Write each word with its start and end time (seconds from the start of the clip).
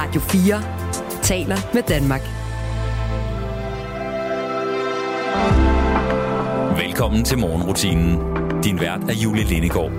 Radio 0.00 0.20
4 0.20 1.22
taler 1.22 1.56
med 1.74 1.82
Danmark. 1.82 2.20
Velkommen 6.84 7.24
til 7.24 7.38
morgenrutinen. 7.38 8.12
Din 8.62 8.80
vært 8.80 9.00
er 9.10 9.14
Julie 9.24 9.44
Lindegård. 9.44 9.92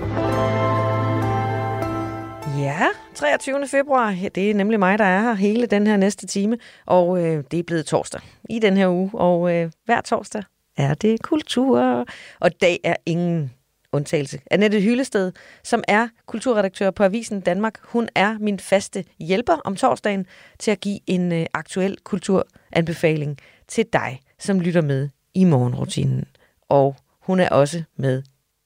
Ja, 2.58 2.86
23. 3.14 3.68
februar. 3.68 4.10
Ja, 4.10 4.28
det 4.34 4.50
er 4.50 4.54
nemlig 4.54 4.78
mig, 4.78 4.98
der 4.98 5.04
er 5.04 5.20
her 5.20 5.34
hele 5.34 5.66
den 5.66 5.86
her 5.86 5.96
næste 5.96 6.26
time. 6.26 6.58
Og 6.86 7.24
øh, 7.24 7.44
det 7.50 7.58
er 7.58 7.62
blevet 7.62 7.86
torsdag 7.86 8.20
i 8.50 8.58
den 8.58 8.76
her 8.76 8.88
uge. 8.88 9.10
Og 9.14 9.54
øh, 9.54 9.70
hver 9.84 10.00
torsdag 10.00 10.42
er 10.76 10.94
det 10.94 11.22
kultur. 11.22 12.04
Og 12.40 12.60
dag 12.60 12.78
er 12.84 12.96
ingen 13.06 13.50
undtagelse. 13.92 14.40
Annette 14.50 14.80
Hyllested, 14.80 15.32
som 15.64 15.84
er 15.88 16.08
kulturredaktør 16.26 16.90
på 16.90 17.04
Avisen 17.04 17.40
Danmark, 17.40 17.78
hun 17.82 18.08
er 18.14 18.38
min 18.38 18.58
faste 18.58 19.04
hjælper 19.18 19.52
om 19.64 19.76
torsdagen 19.76 20.26
til 20.58 20.70
at 20.70 20.80
give 20.80 21.00
en 21.06 21.32
øh, 21.32 21.46
aktuel 21.54 21.98
kulturanbefaling 22.04 23.38
til 23.68 23.86
dig, 23.92 24.20
som 24.38 24.60
lytter 24.60 24.82
med 24.82 25.08
i 25.34 25.44
morgenrutinen. 25.44 26.24
Og 26.68 26.96
hun 27.20 27.40
er 27.40 27.48
også 27.48 27.82
med 27.96 28.22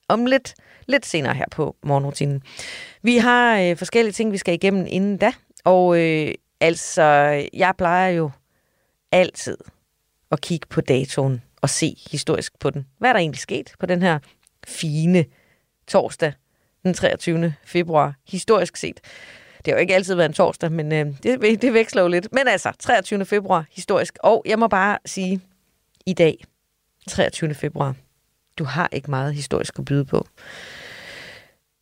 om 0.08 0.26
lidt, 0.26 0.54
lidt 0.86 1.06
senere 1.06 1.34
her 1.34 1.44
på 1.50 1.76
morgenrutinen. 1.82 2.42
Vi 3.02 3.16
har 3.16 3.60
øh, 3.60 3.76
forskellige 3.76 4.12
ting, 4.12 4.32
vi 4.32 4.38
skal 4.38 4.54
igennem 4.54 4.86
inden 4.88 5.16
da. 5.16 5.32
Og 5.64 6.00
øh, 6.00 6.34
altså, 6.60 7.02
jeg 7.52 7.74
plejer 7.78 8.08
jo 8.08 8.30
altid 9.12 9.56
at 10.30 10.40
kigge 10.40 10.66
på 10.70 10.80
datoen 10.80 11.42
og 11.62 11.70
se 11.70 11.96
historisk 12.10 12.58
på 12.58 12.70
den. 12.70 12.86
Hvad 12.98 13.08
er 13.08 13.12
der 13.12 13.20
egentlig 13.20 13.40
sket 13.40 13.72
på 13.78 13.86
den 13.86 14.02
her 14.02 14.18
fine 14.68 15.24
torsdag 15.88 16.32
den 16.82 16.94
23. 16.94 17.54
februar, 17.64 18.14
historisk 18.28 18.76
set. 18.76 19.00
Det 19.64 19.72
har 19.72 19.72
jo 19.72 19.80
ikke 19.80 19.94
altid 19.94 20.14
været 20.14 20.28
en 20.28 20.32
torsdag, 20.32 20.72
men 20.72 20.92
øh, 20.92 21.06
det, 21.22 21.62
det 21.62 21.72
veksler 21.72 22.02
jo 22.02 22.08
lidt. 22.08 22.32
Men 22.32 22.48
altså, 22.48 22.72
23. 22.78 23.24
februar, 23.24 23.64
historisk. 23.72 24.18
Og 24.20 24.42
jeg 24.46 24.58
må 24.58 24.68
bare 24.68 24.98
sige, 25.06 25.40
i 26.06 26.12
dag, 26.12 26.44
23. 27.08 27.54
februar, 27.54 27.94
du 28.58 28.64
har 28.64 28.88
ikke 28.92 29.10
meget 29.10 29.34
historisk 29.34 29.78
at 29.78 29.84
byde 29.84 30.04
på. 30.04 30.26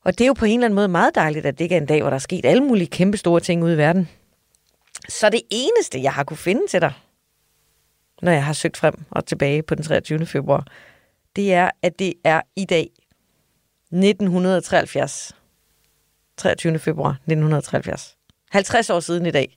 Og 0.04 0.18
det 0.18 0.24
er 0.24 0.26
jo 0.26 0.32
på 0.32 0.44
en 0.44 0.52
eller 0.52 0.64
anden 0.64 0.74
måde 0.74 0.88
meget 0.88 1.14
dejligt, 1.14 1.46
at 1.46 1.58
det 1.58 1.64
ikke 1.64 1.76
er 1.76 1.80
en 1.80 1.86
dag, 1.86 2.00
hvor 2.00 2.10
der 2.10 2.14
er 2.14 2.18
sket 2.18 2.44
alle 2.44 2.64
mulige 2.64 2.86
kæmpe 2.86 3.16
store 3.16 3.40
ting 3.40 3.64
ude 3.64 3.74
i 3.74 3.76
verden. 3.76 4.08
Så 5.08 5.28
det 5.28 5.40
eneste, 5.50 6.02
jeg 6.02 6.12
har 6.12 6.24
kunne 6.24 6.36
finde 6.36 6.66
til 6.66 6.80
dig, 6.80 6.92
når 8.22 8.32
jeg 8.32 8.44
har 8.44 8.52
søgt 8.52 8.76
frem 8.76 8.94
og 9.10 9.26
tilbage 9.26 9.62
på 9.62 9.74
den 9.74 9.84
23. 9.84 10.26
februar, 10.26 10.66
det 11.36 11.54
er, 11.54 11.70
at 11.82 11.98
det 11.98 12.14
er 12.24 12.40
i 12.56 12.64
dag 12.64 12.90
1973. 13.92 15.36
23. 16.36 16.78
februar 16.78 17.10
1973. 17.10 18.16
50 18.50 18.90
år 18.90 19.00
siden 19.00 19.26
i 19.26 19.30
dag, 19.30 19.56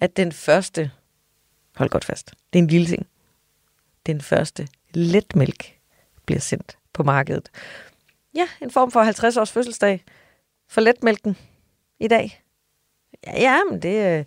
at 0.00 0.16
den 0.16 0.32
første, 0.32 0.90
hold 1.76 1.90
godt 1.90 2.04
fast, 2.04 2.34
det 2.52 2.58
er 2.58 2.62
en 2.62 2.68
lille 2.68 2.86
ting, 2.86 3.06
den 4.06 4.20
første 4.20 4.68
letmælk 4.94 5.78
bliver 6.26 6.40
sendt 6.40 6.78
på 6.92 7.02
markedet. 7.02 7.50
Ja, 8.34 8.48
en 8.62 8.70
form 8.70 8.90
for 8.90 9.02
50 9.02 9.36
års 9.36 9.52
fødselsdag 9.52 10.04
for 10.68 10.80
letmælken 10.80 11.36
i 12.00 12.08
dag. 12.08 12.42
Ja, 13.26 13.40
ja 13.40 13.60
men 13.70 13.82
det, 13.82 14.18
øh, 14.18 14.24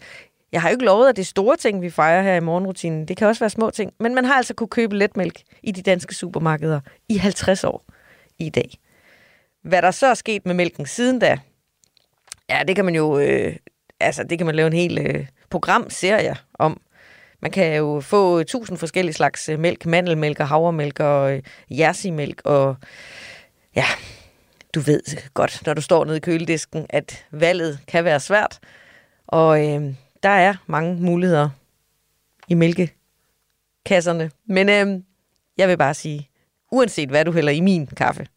jeg 0.51 0.61
har 0.61 0.69
jo 0.69 0.73
ikke 0.73 0.85
lovet, 0.85 1.09
at 1.09 1.15
det 1.15 1.21
er 1.21 1.25
store 1.25 1.57
ting, 1.57 1.81
vi 1.81 1.89
fejrer 1.89 2.21
her 2.21 2.35
i 2.35 2.39
morgenrutinen. 2.39 3.07
Det 3.07 3.17
kan 3.17 3.27
også 3.27 3.39
være 3.39 3.49
små 3.49 3.69
ting. 3.69 3.93
Men 3.99 4.15
man 4.15 4.25
har 4.25 4.33
altså 4.33 4.53
kunne 4.53 4.67
købe 4.67 4.97
letmælk 4.97 5.41
i 5.63 5.71
de 5.71 5.81
danske 5.81 6.15
supermarkeder 6.15 6.79
i 7.09 7.17
50 7.17 7.63
år 7.63 7.85
i 8.39 8.49
dag. 8.49 8.69
Hvad 9.63 9.81
der 9.81 9.91
så 9.91 10.07
er 10.07 10.13
sket 10.13 10.45
med 10.45 10.53
mælken 10.53 10.85
siden 10.85 11.19
da, 11.19 11.37
ja, 12.49 12.63
det 12.67 12.75
kan 12.75 12.85
man 12.85 12.95
jo, 12.95 13.19
øh, 13.19 13.55
altså 13.99 14.23
det 14.23 14.37
kan 14.37 14.45
man 14.45 14.55
lave 14.55 14.67
en 14.67 14.73
hel 14.73 14.97
øh, 14.97 15.27
programserie 15.49 16.35
om. 16.53 16.81
Man 17.41 17.51
kan 17.51 17.77
jo 17.77 18.01
få 18.01 18.43
tusind 18.43 18.77
forskellige 18.77 19.13
slags 19.13 19.49
øh, 19.49 19.59
mælk, 19.59 19.85
mandelmælk 19.85 20.39
og 20.39 20.47
havremælk 20.47 20.99
og 20.99 21.33
øh, 21.33 21.43
jersimælk 21.69 22.41
og 22.45 22.75
ja, 23.75 23.85
du 24.75 24.79
ved 24.79 25.31
godt, 25.33 25.61
når 25.65 25.73
du 25.73 25.81
står 25.81 26.05
nede 26.05 26.17
i 26.17 26.19
køledisken, 26.19 26.85
at 26.89 27.25
valget 27.31 27.79
kan 27.87 28.03
være 28.03 28.19
svært. 28.19 28.59
Og 29.27 29.67
øh, 29.67 29.93
der 30.23 30.29
er 30.29 30.55
mange 30.67 30.95
muligheder 30.95 31.49
i 32.47 32.53
mælkekasserne. 32.53 34.31
Men 34.45 34.69
øhm, 34.69 35.05
jeg 35.57 35.67
vil 35.67 35.77
bare 35.77 35.93
sige, 35.93 36.29
uanset 36.71 37.09
hvad 37.09 37.25
du 37.25 37.31
hælder 37.31 37.51
i 37.51 37.61
min 37.61 37.87
kaffe, 37.87 38.27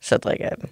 så 0.00 0.16
drikker 0.16 0.44
jeg 0.44 0.56
den. 0.60 0.70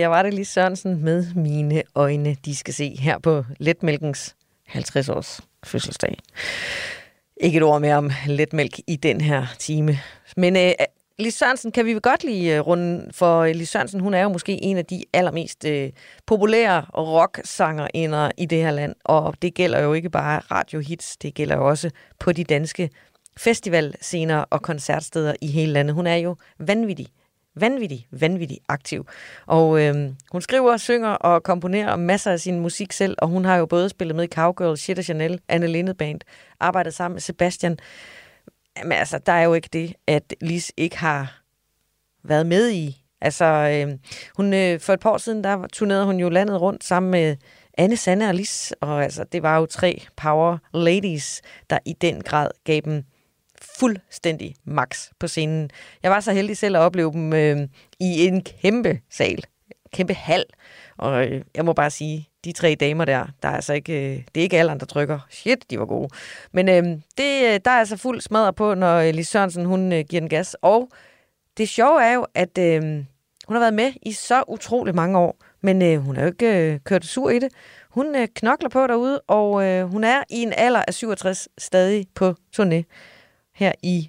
Jeg 0.00 0.10
var 0.10 0.22
det 0.22 0.34
lige 0.34 0.44
Sørensen 0.44 1.04
med 1.04 1.34
mine 1.34 1.82
øjne, 1.94 2.36
de 2.44 2.56
skal 2.56 2.74
se 2.74 2.96
her 3.00 3.18
på 3.18 3.44
Letmælkens 3.58 4.36
50 4.66 5.08
års 5.08 5.40
fødselsdag. 5.64 6.18
Ikke 7.36 7.56
et 7.56 7.62
ord 7.62 7.80
mere 7.80 7.96
om 7.96 8.10
letmælk 8.26 8.78
i 8.86 8.96
den 8.96 9.20
her 9.20 9.46
time. 9.58 9.98
Men 10.36 10.56
øh, 10.56 10.72
Lis 11.18 11.34
Sørensen 11.34 11.72
kan 11.72 11.86
vi 11.86 11.98
godt 12.02 12.24
lige 12.24 12.56
øh, 12.56 12.60
runde, 12.60 13.08
for 13.12 13.40
øh, 13.40 13.54
Lis 13.54 13.68
Sørensen, 13.68 14.00
hun 14.00 14.14
er 14.14 14.22
jo 14.22 14.28
måske 14.28 14.62
en 14.62 14.76
af 14.76 14.86
de 14.86 15.04
allermest 15.12 15.64
øh, 15.64 15.90
populære 16.26 16.80
rock-sangerinder 16.96 18.30
i 18.38 18.46
det 18.46 18.58
her 18.58 18.70
land, 18.70 18.94
og 19.04 19.34
det 19.42 19.54
gælder 19.54 19.80
jo 19.80 19.92
ikke 19.92 20.10
bare 20.10 20.40
radiohits, 20.50 21.16
det 21.16 21.34
gælder 21.34 21.56
jo 21.56 21.68
også 21.68 21.90
på 22.18 22.32
de 22.32 22.44
danske 22.44 22.90
festivalscener 23.36 24.38
og 24.50 24.62
koncertsteder 24.62 25.34
i 25.40 25.46
hele 25.46 25.72
landet. 25.72 25.94
Hun 25.94 26.06
er 26.06 26.16
jo 26.16 26.36
vanvittig 26.58 27.08
vanvittig, 27.56 28.06
vanvittig 28.10 28.58
aktiv. 28.68 29.06
Og 29.46 29.82
øh, 29.82 29.94
hun 30.32 30.42
skriver, 30.42 30.76
synger 30.76 31.08
og 31.08 31.42
komponerer 31.42 31.96
masser 31.96 32.32
af 32.32 32.40
sin 32.40 32.60
musik 32.60 32.92
selv, 32.92 33.16
og 33.18 33.28
hun 33.28 33.44
har 33.44 33.56
jo 33.56 33.66
både 33.66 33.88
spillet 33.88 34.16
med 34.16 34.24
i 34.24 34.34
Cowgirl, 34.34 34.76
Shit 34.76 34.98
og 34.98 35.04
Chanel, 35.04 35.40
Anne 35.48 35.66
Linde 35.66 35.94
Band, 35.94 36.20
arbejdet 36.60 36.94
sammen 36.94 37.14
med 37.14 37.20
Sebastian. 37.20 37.78
Men 38.82 38.92
altså, 38.92 39.18
der 39.18 39.32
er 39.32 39.42
jo 39.42 39.54
ikke 39.54 39.68
det, 39.72 39.94
at 40.06 40.34
Lis 40.40 40.72
ikke 40.76 40.98
har 40.98 41.40
været 42.24 42.46
med 42.46 42.70
i. 42.70 43.02
Altså, 43.20 43.44
øh, 43.44 43.98
hun, 44.36 44.54
øh, 44.54 44.80
for 44.80 44.92
et 44.92 45.00
par 45.00 45.10
år 45.10 45.18
siden, 45.18 45.44
der 45.44 45.66
turnerede 45.72 46.04
hun 46.04 46.20
jo 46.20 46.28
landet 46.28 46.60
rundt 46.60 46.84
sammen 46.84 47.10
med 47.10 47.36
Anne, 47.78 47.96
Sanne 47.96 48.28
og 48.28 48.34
Lis, 48.34 48.74
og 48.80 49.04
altså, 49.04 49.24
det 49.32 49.42
var 49.42 49.58
jo 49.58 49.66
tre 49.66 50.02
power 50.16 50.58
ladies, 50.74 51.42
der 51.70 51.78
i 51.84 51.92
den 51.92 52.22
grad 52.22 52.50
gav 52.64 52.80
dem 52.84 53.04
fuldstændig 53.78 54.54
max 54.64 55.08
på 55.18 55.28
scenen. 55.28 55.70
Jeg 56.02 56.10
var 56.10 56.20
så 56.20 56.32
heldig 56.32 56.56
selv 56.56 56.76
at 56.76 56.80
opleve 56.80 57.12
dem 57.12 57.32
øh, 57.32 57.68
i 58.00 58.26
en 58.26 58.42
kæmpe 58.42 59.00
sal, 59.10 59.44
kæmpe 59.92 60.14
hal, 60.14 60.44
og 60.98 61.26
øh, 61.26 61.42
jeg 61.54 61.64
må 61.64 61.72
bare 61.72 61.90
sige, 61.90 62.28
de 62.44 62.52
tre 62.52 62.76
damer 62.80 63.04
der, 63.04 63.26
der 63.42 63.48
er 63.48 63.52
altså 63.52 63.72
ikke, 63.72 63.92
øh, 63.92 64.22
det 64.34 64.40
er 64.40 64.42
ikke 64.42 64.58
alderen, 64.58 64.80
der 64.80 64.86
trykker. 64.86 65.18
Shit, 65.30 65.70
de 65.70 65.78
var 65.78 65.86
gode. 65.86 66.08
Men 66.52 66.68
øh, 66.68 66.82
det, 67.18 67.44
øh, 67.44 67.60
der 67.64 67.70
er 67.70 67.78
altså 67.78 67.96
fuld 67.96 68.20
smadret 68.20 68.54
på, 68.54 68.74
når 68.74 69.12
Lise 69.12 69.30
Sørensen, 69.30 69.64
hun 69.64 69.92
øh, 69.92 70.04
giver 70.08 70.20
den 70.20 70.28
gas. 70.28 70.56
Og 70.62 70.88
det 71.56 71.68
sjove 71.68 72.04
er 72.04 72.12
jo, 72.12 72.26
at 72.34 72.58
øh, 72.58 72.82
hun 73.46 73.56
har 73.56 73.60
været 73.60 73.74
med 73.74 73.92
i 74.02 74.12
så 74.12 74.42
utrolig 74.48 74.94
mange 74.94 75.18
år, 75.18 75.36
men 75.60 75.82
øh, 75.82 75.98
hun 75.98 76.16
har 76.16 76.22
jo 76.22 76.28
ikke 76.28 76.72
øh, 76.72 76.80
kørt 76.84 77.04
sur 77.04 77.30
i 77.30 77.38
det. 77.38 77.52
Hun 77.90 78.16
øh, 78.16 78.28
knokler 78.34 78.68
på 78.68 78.86
derude, 78.86 79.20
og 79.20 79.64
øh, 79.64 79.86
hun 79.86 80.04
er 80.04 80.22
i 80.30 80.42
en 80.42 80.52
alder 80.56 80.82
af 80.88 80.94
67 80.94 81.48
stadig 81.58 82.06
på 82.14 82.34
turné 82.56 82.82
her 83.56 83.72
i 83.82 84.08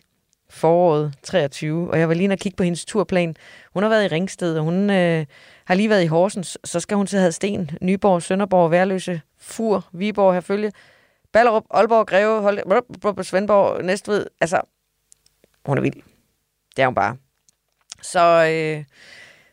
foråret 0.50 1.14
23, 1.24 1.92
og 1.92 2.00
jeg 2.00 2.08
var 2.08 2.14
lige 2.14 2.32
at 2.32 2.40
kigge 2.40 2.56
på 2.56 2.64
hendes 2.64 2.86
turplan. 2.86 3.36
Hun 3.74 3.84
har 3.84 3.90
været 3.90 4.06
i 4.06 4.08
Ringsted, 4.08 4.58
og 4.58 4.64
hun 4.64 4.90
øh, 4.90 5.26
har 5.66 5.76
lige 5.76 5.90
været 5.90 6.04
i 6.04 6.08
Horsens. 6.08 6.58
Så 6.64 6.80
skal 6.80 6.98
hun 6.98 7.08
til 7.08 7.20
Hadsten, 7.20 7.72
Nyborg, 7.82 8.22
Sønderborg, 8.22 8.72
Værløse, 8.72 9.22
Fur, 9.40 9.88
Viborg, 9.92 10.34
Herfølge, 10.34 10.72
Ballerup, 11.34 11.64
Aalborg, 11.70 12.08
Greve, 12.08 12.42
Hold, 12.42 13.24
Svendborg, 13.24 13.86
Næstved. 13.86 14.26
Altså, 14.42 14.62
hun 15.66 15.78
er 15.78 15.82
vild. 15.82 16.02
Det 16.76 16.82
er 16.82 16.86
hun 16.86 16.96
bare. 16.96 17.18
Så 18.02 18.50
øh, 18.52 18.84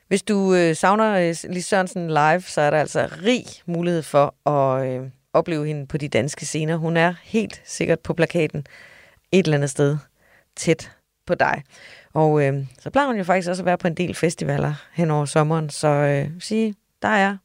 hvis 0.09 0.23
du 0.23 0.55
øh, 0.55 0.77
savner 0.77 1.19
øh, 1.19 1.53
Lis 1.53 1.67
Sørensen 1.67 2.09
live, 2.09 2.41
så 2.41 2.61
er 2.61 2.71
der 2.71 2.81
altså 2.81 3.09
rig 3.23 3.45
mulighed 3.67 4.03
for 4.03 4.49
at 4.51 4.87
øh, 4.87 5.09
opleve 5.33 5.67
hende 5.67 5.87
på 5.87 5.99
de 5.99 6.09
danske 6.09 6.47
scener. 6.47 6.77
Hun 6.77 6.97
er 6.97 7.15
helt 7.23 7.63
sikkert 7.65 8.01
på 8.01 8.15
plakaten 8.15 8.67
et 9.39 9.45
eller 9.45 9.57
andet 9.57 9.71
sted 9.71 9.97
tæt 10.57 10.91
på 11.27 11.35
dig. 11.35 11.63
Og 12.15 12.43
øh, 12.43 12.67
så 12.79 12.91
plejer 12.91 13.07
hun 13.07 13.17
jo 13.17 13.25
faktisk 13.25 13.49
også 13.49 13.63
at 13.63 13.67
være 13.67 13.79
på 13.79 13.87
en 13.89 13.95
del 13.95 14.15
festivaler 14.15 14.75
hen 14.93 15.11
over 15.11 15.25
sommeren, 15.25 15.71
så 15.71 15.89
øh, 15.89 16.31
sige, 16.41 16.75
der 17.03 17.09
er 17.09 17.37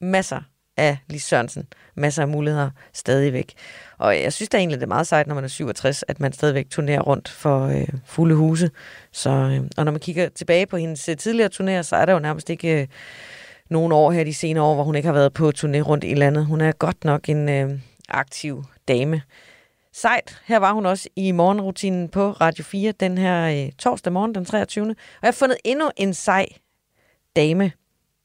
masser 0.00 0.40
af 0.76 0.98
Lis 1.08 1.22
Sørensen, 1.22 1.66
masser 1.94 2.22
af 2.22 2.28
muligheder 2.28 2.70
stadigvæk. 2.92 3.52
Og 3.98 4.20
jeg 4.20 4.32
synes 4.32 4.48
da 4.48 4.56
egentlig, 4.56 4.80
det 4.80 4.84
er 4.84 4.88
meget 4.88 5.06
sejt, 5.06 5.26
når 5.26 5.34
man 5.34 5.44
er 5.44 5.48
67, 5.48 6.04
at 6.08 6.20
man 6.20 6.32
stadigvæk 6.32 6.70
turnerer 6.70 7.00
rundt 7.00 7.28
for 7.28 7.66
øh, 7.66 7.88
fulde 8.06 8.34
huse. 8.34 8.70
Så, 9.12 9.30
øh, 9.30 9.60
og 9.76 9.84
når 9.84 9.92
man 9.92 10.00
kigger 10.00 10.28
tilbage 10.28 10.66
på 10.66 10.76
hendes 10.76 11.08
øh, 11.08 11.16
tidligere 11.16 11.50
turnéer, 11.54 11.82
så 11.82 11.96
er 11.96 12.04
der 12.04 12.12
jo 12.12 12.18
nærmest 12.18 12.50
ikke 12.50 12.80
øh, 12.80 12.86
nogen 13.70 13.92
år 13.92 14.12
her 14.12 14.24
de 14.24 14.34
senere 14.34 14.64
år, 14.64 14.74
hvor 14.74 14.84
hun 14.84 14.94
ikke 14.94 15.06
har 15.06 15.12
været 15.12 15.32
på 15.32 15.52
turné 15.58 15.78
rundt 15.78 16.04
i 16.04 16.14
landet. 16.14 16.46
Hun 16.46 16.60
er 16.60 16.72
godt 16.72 17.04
nok 17.04 17.28
en 17.28 17.48
øh, 17.48 17.70
aktiv 18.08 18.64
dame. 18.88 19.22
Sejt. 19.94 20.42
Her 20.44 20.58
var 20.58 20.72
hun 20.72 20.86
også 20.86 21.08
i 21.16 21.32
morgenrutinen 21.32 22.08
på 22.08 22.30
Radio 22.30 22.64
4 22.64 22.92
den 22.92 23.18
her 23.18 23.64
øh, 23.64 23.72
torsdag 23.72 24.12
morgen, 24.12 24.34
den 24.34 24.44
23. 24.44 24.84
Og 24.84 24.96
jeg 25.22 25.26
har 25.26 25.32
fundet 25.32 25.56
endnu 25.64 25.90
en 25.96 26.14
sej 26.14 26.46
dame 27.36 27.72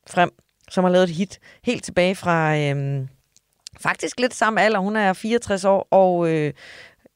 frem, 0.10 0.30
som 0.70 0.84
har 0.84 0.92
lavet 0.92 1.04
et 1.04 1.16
hit 1.16 1.40
helt 1.64 1.84
tilbage 1.84 2.16
fra 2.16 2.58
øh, 2.58 3.08
faktisk 3.80 4.20
lidt 4.20 4.34
samme 4.34 4.62
alder. 4.62 4.80
Hun 4.80 4.96
er 4.96 5.14
64 5.14 5.66
år, 5.66 5.88
og 5.92 6.30
øh, 6.30 6.54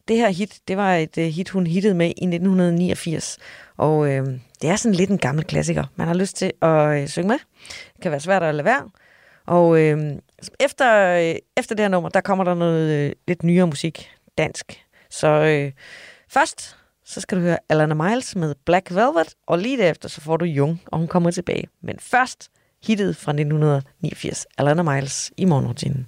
det 0.08 0.18
her 0.18 0.30
hit, 0.30 0.60
det 0.68 0.78
var 0.78 0.96
et 0.96 1.18
øh, 1.18 1.26
hit, 1.26 1.50
hun 1.50 1.68
hittede 1.68 1.94
med 1.94 2.08
i 2.08 2.10
1989. 2.10 3.38
Og 3.78 4.12
øh, 4.12 4.28
det 4.62 4.70
er 4.70 4.76
sådan 4.76 4.96
lidt 4.96 5.10
en 5.10 5.18
gammel 5.18 5.44
klassiker. 5.44 5.84
Man 5.96 6.08
har 6.08 6.14
lyst 6.14 6.36
til 6.36 6.52
at 6.62 7.02
øh, 7.02 7.08
synge 7.08 7.28
med. 7.28 7.38
Det 7.94 8.02
kan 8.02 8.12
være 8.12 8.20
svært 8.20 8.44
at 8.44 8.56
lade 8.56 8.66
være. 8.66 8.90
Og 9.46 9.82
øh, 9.82 10.18
efter, 10.60 11.18
øh, 11.18 11.36
efter 11.58 11.76
det 11.76 11.84
her 11.84 11.90
nummer, 11.90 12.10
der 12.10 12.22
kommer 12.22 12.44
der 12.44 12.54
noget 12.54 12.92
øh, 12.92 13.12
lidt 13.28 13.44
nyere 13.44 13.68
musik 13.68 14.12
dansk. 14.38 14.86
Så 15.10 15.28
øh, 15.28 15.72
først, 16.30 16.78
så 17.06 17.22
skal 17.22 17.38
du 17.38 17.44
høre 17.44 17.58
Alana 17.70 17.94
Miles 17.94 18.36
med 18.36 18.56
Black 18.66 18.92
Velvet, 18.92 19.36
og 19.48 19.58
lige 19.60 19.78
derefter, 19.78 20.10
så 20.10 20.22
får 20.22 20.38
du 20.38 20.46
Jung, 20.46 20.82
og 20.86 21.00
hun 21.00 21.08
kommer 21.08 21.32
tilbage. 21.32 21.68
Men 21.82 22.00
først, 22.00 22.50
hittet 22.84 23.18
fra 23.18 23.32
1989, 23.32 24.46
Alana 24.58 24.84
Miles 24.84 25.32
i 25.38 25.46
morgenrutinen. 25.46 26.08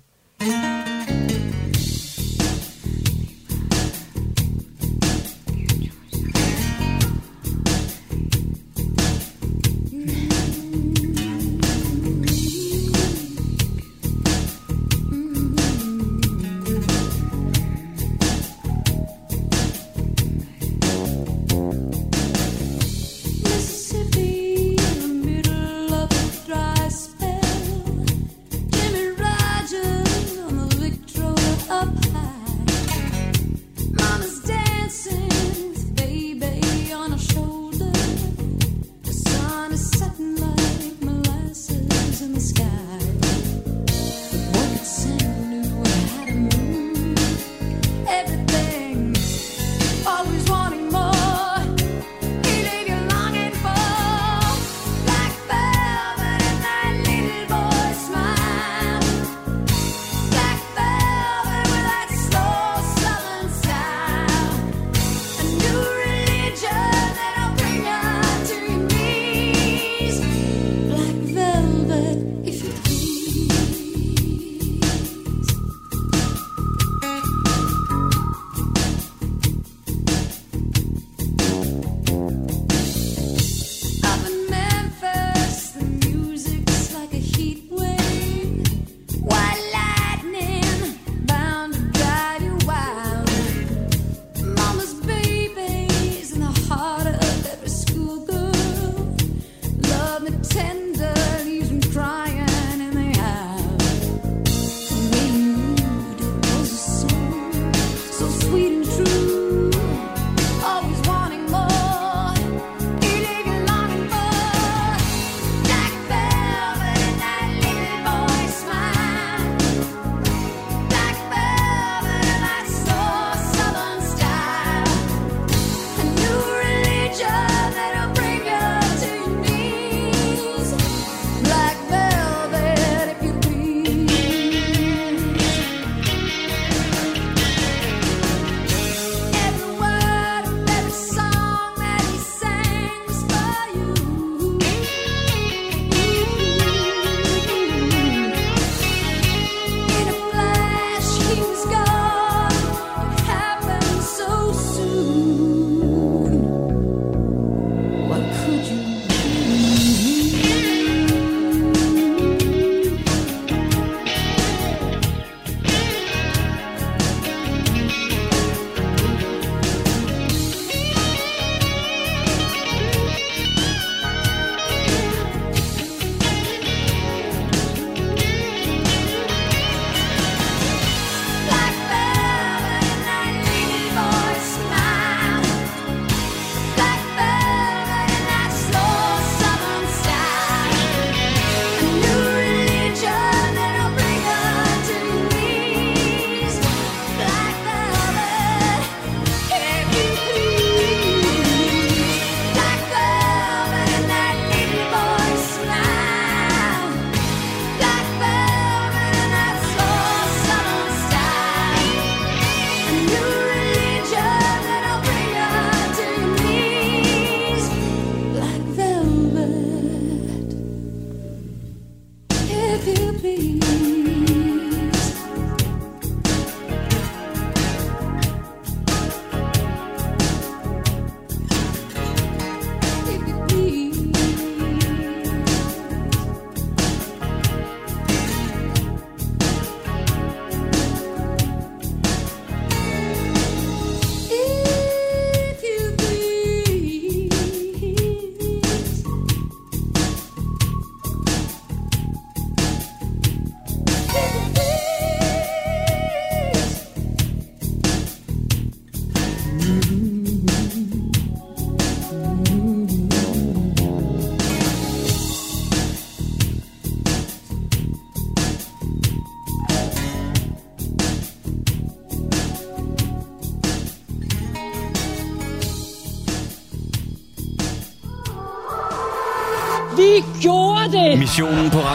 sky. 42.44 42.73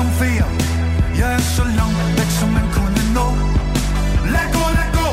triumfere. 0.00 0.46
Jeg 1.18 1.34
er 1.34 1.38
så 1.38 1.64
langt 1.64 2.18
væk, 2.18 2.30
som 2.40 2.48
man 2.48 2.66
kunne 2.76 3.02
nå. 3.14 3.26
Lad 4.34 4.46
gå, 4.56 4.64
lad 4.78 4.90
gå, 4.98 5.08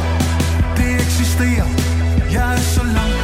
det 0.77 0.89
eksisterer. 1.05 1.69
Jeg 2.31 2.53
er 2.53 2.61
så 2.75 2.83
langt 2.83 3.16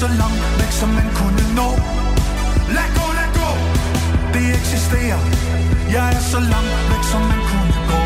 så 0.00 0.08
langt 0.08 0.60
væk, 0.60 0.72
som 0.72 0.88
man 0.88 1.08
kunne 1.14 1.44
nå. 1.58 1.68
Lad 2.76 2.88
gå, 2.96 3.06
lad 3.18 3.30
gå, 3.40 3.50
det 4.34 4.54
eksisterer. 4.60 5.20
Jeg 5.92 6.08
er 6.16 6.20
så 6.32 6.40
langt 6.40 6.76
væk, 6.90 7.04
som 7.12 7.20
man 7.20 7.40
kunne 7.50 7.74
gå. 7.90 8.00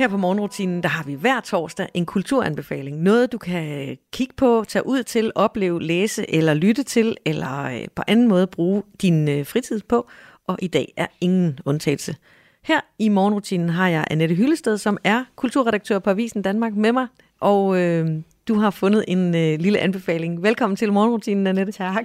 Her 0.00 0.08
på 0.08 0.16
morgenrutinen, 0.16 0.82
der 0.82 0.88
har 0.88 1.04
vi 1.04 1.14
hver 1.14 1.40
torsdag 1.40 1.88
en 1.94 2.06
kulturanbefaling. 2.06 3.02
Noget, 3.02 3.32
du 3.32 3.38
kan 3.38 3.96
kigge 4.12 4.34
på, 4.36 4.64
tage 4.68 4.86
ud 4.86 5.02
til, 5.02 5.32
opleve, 5.34 5.82
læse 5.82 6.34
eller 6.34 6.54
lytte 6.54 6.82
til, 6.82 7.16
eller 7.24 7.64
øh, 7.64 7.86
på 7.94 8.02
anden 8.06 8.28
måde 8.28 8.46
bruge 8.46 8.82
din 9.02 9.28
øh, 9.28 9.46
fritid 9.46 9.80
på. 9.88 10.08
Og 10.46 10.58
i 10.62 10.66
dag 10.66 10.92
er 10.96 11.06
ingen 11.20 11.58
undtagelse. 11.64 12.16
Her 12.64 12.80
i 12.98 13.08
morgenrutinen 13.08 13.68
har 13.68 13.88
jeg 13.88 14.04
Annette 14.10 14.34
Hyllested, 14.34 14.78
som 14.78 14.98
er 15.04 15.24
kulturredaktør 15.36 15.98
på 15.98 16.10
Avisen 16.10 16.42
Danmark 16.42 16.74
med 16.74 16.92
mig. 16.92 17.06
Og 17.40 17.80
øh, 17.80 18.08
du 18.48 18.54
har 18.54 18.70
fundet 18.70 19.04
en 19.08 19.34
øh, 19.34 19.58
lille 19.58 19.78
anbefaling. 19.78 20.42
Velkommen 20.42 20.76
til 20.76 20.92
morgenrutinen, 20.92 21.46
Annette. 21.46 21.72
Tak. 21.72 22.04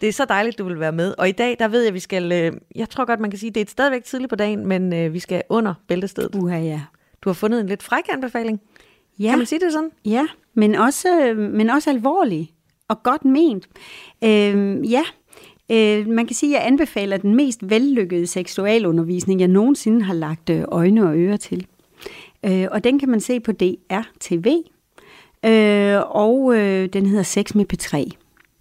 Det 0.00 0.08
er 0.08 0.12
så 0.12 0.24
dejligt, 0.24 0.58
du 0.58 0.64
vil 0.64 0.80
være 0.80 0.92
med. 0.92 1.14
Og 1.18 1.28
i 1.28 1.32
dag, 1.32 1.56
der 1.58 1.68
ved 1.68 1.80
jeg, 1.80 1.88
at 1.88 1.94
vi 1.94 2.00
skal... 2.00 2.32
Øh, 2.32 2.52
jeg 2.74 2.90
tror 2.90 3.04
godt, 3.04 3.20
man 3.20 3.30
kan 3.30 3.38
sige, 3.38 3.50
det 3.50 3.60
er 3.60 3.70
stadigvæk 3.70 4.04
tidligt 4.04 4.30
på 4.30 4.36
dagen, 4.36 4.66
men 4.66 4.92
øh, 4.92 5.12
vi 5.12 5.18
skal 5.18 5.42
under 5.48 5.74
bæltestedet. 5.88 6.34
Uha, 6.34 6.58
ja. 6.58 6.80
Du 7.22 7.28
har 7.28 7.34
fundet 7.34 7.60
en 7.60 7.66
lidt 7.66 7.82
fræk 7.82 8.04
anbefaling. 8.08 8.60
Ja. 9.18 9.28
Kan 9.28 9.38
man 9.38 9.46
sige 9.46 9.60
det 9.60 9.72
sådan? 9.72 9.90
Ja, 10.04 10.26
men 10.54 10.74
også, 10.74 11.34
men 11.36 11.70
også 11.70 11.90
alvorlig 11.90 12.50
og 12.88 13.02
godt 13.02 13.24
ment. 13.24 13.68
Øh, 14.24 14.90
ja, 14.92 15.02
øh, 15.70 16.08
man 16.08 16.26
kan 16.26 16.36
sige, 16.36 16.56
at 16.56 16.60
jeg 16.60 16.66
anbefaler 16.66 17.16
den 17.16 17.34
mest 17.34 17.70
vellykkede 17.70 18.26
seksualundervisning, 18.26 19.40
jeg 19.40 19.48
nogensinde 19.48 20.02
har 20.02 20.14
lagt 20.14 20.50
øh, 20.50 20.64
øjne 20.68 21.08
og 21.08 21.16
ører 21.16 21.36
til. 21.36 21.66
Øh, 22.44 22.66
og 22.70 22.84
den 22.84 22.98
kan 22.98 23.08
man 23.08 23.20
se 23.20 23.40
på 23.40 23.52
DR-TV, 23.52 24.46
øh, 25.44 26.00
og 26.10 26.56
øh, 26.56 26.88
den 26.92 27.06
hedder 27.06 27.22
Sex 27.22 27.54
med 27.54 27.64
P3. 27.72 27.96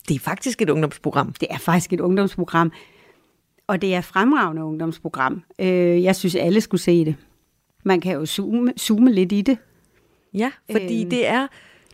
Det 0.08 0.16
er 0.16 0.20
faktisk 0.20 0.62
et 0.62 0.70
ungdomsprogram. 0.70 1.34
Det 1.34 1.48
er 1.52 1.58
faktisk 1.58 1.94
et 1.94 2.00
ungdomsprogram, 2.00 2.72
og 3.68 3.82
det 3.82 3.94
er 3.94 4.00
et 4.00 4.06
fremragende 4.06 4.64
ungdomsprogram. 4.64 5.44
Øh, 5.60 6.04
jeg 6.04 6.16
synes, 6.16 6.36
alle 6.36 6.62
skulle 6.62 6.82
se 6.82 7.06
det. 7.06 7.16
Man 7.86 8.02
kan 8.02 8.14
jo 8.14 8.26
zoome, 8.26 8.74
zoome 8.80 9.12
lidt 9.12 9.32
i 9.32 9.42
det. 9.42 9.58
Ja, 10.34 10.52
fordi 10.72 11.02
øhm. 11.02 11.10
det 11.10 11.28
er 11.28 11.48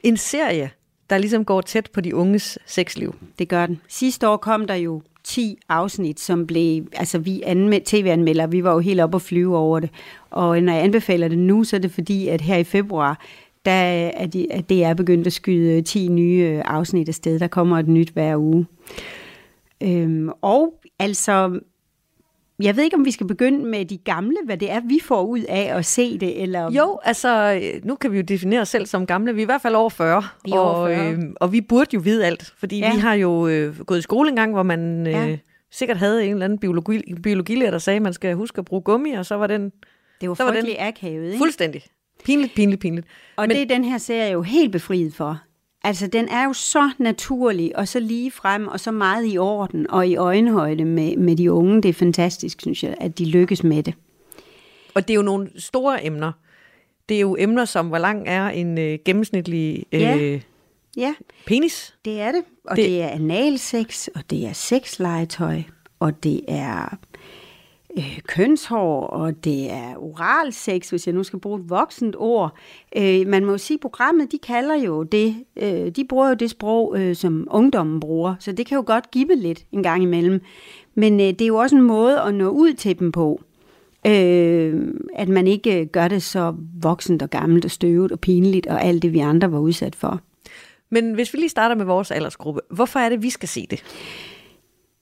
en 0.03 0.17
serie, 0.17 0.71
der 1.09 1.17
ligesom 1.17 1.45
går 1.45 1.61
tæt 1.61 1.89
på 1.93 2.01
de 2.01 2.15
unges 2.15 2.59
sexliv. 2.65 3.15
Det 3.39 3.47
gør 3.47 3.65
den. 3.65 3.81
Sidste 3.87 4.27
år 4.27 4.37
kom 4.37 4.67
der 4.67 4.75
jo 4.75 5.01
10 5.23 5.57
afsnit, 5.69 6.19
som 6.19 6.47
blev, 6.47 6.83
altså 6.93 7.19
vi 7.19 7.41
anmeld, 7.45 7.83
tv-anmelder, 7.85 8.47
vi 8.47 8.63
var 8.63 8.73
jo 8.73 8.79
helt 8.79 9.01
oppe 9.01 9.17
og 9.17 9.21
flyve 9.21 9.57
over 9.57 9.79
det. 9.79 9.89
Og 10.29 10.61
når 10.63 10.73
jeg 10.73 10.83
anbefaler 10.83 11.27
det 11.27 11.37
nu, 11.37 11.63
så 11.63 11.75
er 11.75 11.79
det 11.79 11.91
fordi, 11.91 12.27
at 12.27 12.41
her 12.41 12.57
i 12.57 12.63
februar, 12.63 13.25
der 13.65 13.71
er 13.71 14.25
de, 14.25 14.51
at 14.51 14.69
det 14.69 14.83
er 14.83 14.93
begyndt 14.93 15.27
at 15.27 15.33
skyde 15.33 15.81
10 15.81 16.07
nye 16.07 16.61
afsnit 16.65 17.07
af 17.07 17.15
sted. 17.15 17.39
Der 17.39 17.47
kommer 17.47 17.79
et 17.79 17.87
nyt 17.87 18.09
hver 18.09 18.37
uge. 18.37 18.65
Øhm, 19.83 20.29
og 20.41 20.73
altså, 20.99 21.59
jeg 22.63 22.75
ved 22.75 22.83
ikke, 22.83 22.95
om 22.95 23.05
vi 23.05 23.11
skal 23.11 23.27
begynde 23.27 23.65
med 23.65 23.85
de 23.85 23.97
gamle, 23.97 24.37
hvad 24.45 24.57
det 24.57 24.71
er, 24.71 24.79
vi 24.79 24.99
får 25.03 25.23
ud 25.23 25.39
af 25.49 25.77
at 25.77 25.85
se 25.85 26.17
det, 26.17 26.41
eller... 26.41 26.71
Jo, 26.71 26.99
altså, 27.03 27.61
nu 27.83 27.95
kan 27.95 28.11
vi 28.11 28.17
jo 28.17 28.23
definere 28.23 28.61
os 28.61 28.69
selv 28.69 28.85
som 28.85 29.05
gamle. 29.05 29.35
Vi 29.35 29.41
er 29.41 29.45
i 29.45 29.45
hvert 29.45 29.61
fald 29.61 29.75
over 29.75 29.89
40. 29.89 30.23
Vi 30.45 30.51
er 30.51 30.59
over 30.59 30.87
40. 30.87 31.07
Og, 31.07 31.13
øh, 31.13 31.19
og 31.35 31.51
vi 31.51 31.61
burde 31.61 31.89
jo 31.93 31.99
vide 31.99 32.25
alt, 32.25 32.53
fordi 32.57 32.79
ja. 32.79 32.93
vi 32.93 32.99
har 32.99 33.13
jo 33.13 33.47
øh, 33.47 33.79
gået 33.79 33.99
i 33.99 34.01
skole 34.01 34.29
engang, 34.29 34.53
hvor 34.53 34.63
man 34.63 35.07
øh, 35.07 35.13
ja. 35.13 35.37
sikkert 35.71 35.97
havde 35.97 36.25
en 36.25 36.31
eller 36.31 36.45
anden 36.45 36.59
biologi, 36.59 37.15
biologilærer, 37.23 37.71
der 37.71 37.77
sagde, 37.77 37.95
at 37.95 38.01
man 38.01 38.13
skal 38.13 38.35
huske 38.35 38.59
at 38.59 38.65
bruge 38.65 38.81
gummi, 38.81 39.11
og 39.11 39.25
så 39.25 39.35
var 39.35 39.47
den 39.47 39.71
Det 40.21 40.29
var 40.29 40.35
Så 40.35 40.43
var 40.43 40.51
den 40.51 40.61
frygtelig 40.61 40.81
akavet, 40.81 41.25
ikke? 41.25 41.37
fuldstændig 41.37 41.83
pinligt, 42.23 42.55
pinligt, 42.55 42.81
pinligt. 42.81 43.07
Og 43.35 43.47
Men... 43.47 43.55
det 43.55 43.61
er 43.61 43.65
den 43.65 43.83
her 43.83 43.97
serie 43.97 44.31
jo 44.31 44.41
helt 44.41 44.71
befriet 44.71 45.13
for. 45.13 45.41
Altså, 45.83 46.07
den 46.07 46.27
er 46.27 46.43
jo 46.43 46.53
så 46.53 46.89
naturlig, 46.97 47.77
og 47.77 47.87
så 47.87 47.99
lige 47.99 48.31
frem, 48.31 48.67
og 48.67 48.79
så 48.79 48.91
meget 48.91 49.33
i 49.33 49.37
orden, 49.37 49.91
og 49.91 50.07
i 50.07 50.15
øjenhøjde 50.15 50.85
med, 50.85 51.17
med 51.17 51.35
de 51.35 51.51
unge. 51.51 51.81
Det 51.81 51.89
er 51.89 51.93
fantastisk, 51.93 52.61
synes 52.61 52.83
jeg, 52.83 52.95
at 52.99 53.17
de 53.17 53.25
lykkes 53.25 53.63
med 53.63 53.83
det. 53.83 53.93
Og 54.93 55.07
det 55.07 55.13
er 55.13 55.15
jo 55.15 55.21
nogle 55.21 55.49
store 55.57 56.05
emner. 56.05 56.31
Det 57.09 57.17
er 57.17 57.21
jo 57.21 57.35
emner 57.39 57.65
som, 57.65 57.87
hvor 57.87 57.97
lang 57.97 58.23
er 58.27 58.49
en 58.49 58.77
øh, 58.77 58.99
gennemsnitlig 59.05 59.85
øh, 59.91 60.01
Ja. 60.01 60.39
Ja, 60.97 61.13
penis? 61.45 61.95
det 62.05 62.21
er 62.21 62.31
det. 62.31 62.41
Og 62.65 62.75
Det- 62.75 62.85
det, 62.85 63.01
er 63.01 63.07
analsex, 63.07 64.07
og 64.15 64.21
det 64.29 64.45
er 64.47 64.53
sexlegetøj, 64.53 65.61
og 65.99 66.23
det 66.23 66.41
er 66.47 66.97
øh, 67.97 68.19
kønshår, 68.27 69.07
og 69.07 69.43
det 69.43 69.71
er 69.71 69.95
oralsex, 69.97 70.89
hvis 70.89 71.07
jeg 71.07 71.15
nu 71.15 71.23
skal 71.23 71.39
bruge 71.39 71.59
et 71.59 71.69
voksent 71.69 72.15
ord. 72.19 72.55
Øh, 72.97 73.27
man 73.27 73.45
må 73.45 73.51
jo 73.51 73.57
sige, 73.57 73.75
at 73.75 73.81
programmet, 73.81 74.31
de 74.31 74.37
kalder 74.37 74.75
jo 74.75 75.03
det, 75.03 75.35
øh, 75.55 75.89
de 75.89 76.05
bruger 76.09 76.27
jo 76.27 76.33
det 76.33 76.49
sprog, 76.49 76.99
øh, 76.99 77.15
som 77.15 77.47
ungdommen 77.51 77.99
bruger, 77.99 78.35
så 78.39 78.51
det 78.51 78.65
kan 78.65 78.75
jo 78.75 78.83
godt 78.87 79.11
give 79.11 79.35
lidt 79.35 79.65
en 79.71 79.83
gang 79.83 80.03
imellem. 80.03 80.41
Men 80.95 81.19
øh, 81.19 81.27
det 81.27 81.41
er 81.41 81.47
jo 81.47 81.55
også 81.55 81.75
en 81.75 81.81
måde 81.81 82.21
at 82.21 82.35
nå 82.35 82.49
ud 82.49 82.73
til 82.73 82.99
dem 82.99 83.11
på. 83.11 83.41
Øh, 84.07 84.93
at 85.15 85.29
man 85.29 85.47
ikke 85.47 85.81
øh, 85.81 85.87
gør 85.87 86.07
det 86.07 86.23
så 86.23 86.55
voksent 86.81 87.21
og 87.21 87.29
gammelt 87.29 87.65
og 87.65 87.71
støvet 87.71 88.11
og 88.11 88.19
pinligt 88.19 88.67
og 88.67 88.83
alt 88.83 89.01
det, 89.03 89.13
vi 89.13 89.19
andre 89.19 89.51
var 89.51 89.59
udsat 89.59 89.95
for. 89.95 90.21
Men 90.89 91.13
hvis 91.13 91.33
vi 91.33 91.39
lige 91.39 91.49
starter 91.49 91.75
med 91.75 91.85
vores 91.85 92.11
aldersgruppe, 92.11 92.61
hvorfor 92.69 92.99
er 92.99 93.09
det, 93.09 93.23
vi 93.23 93.29
skal 93.29 93.49
se 93.49 93.67
det? 93.69 93.83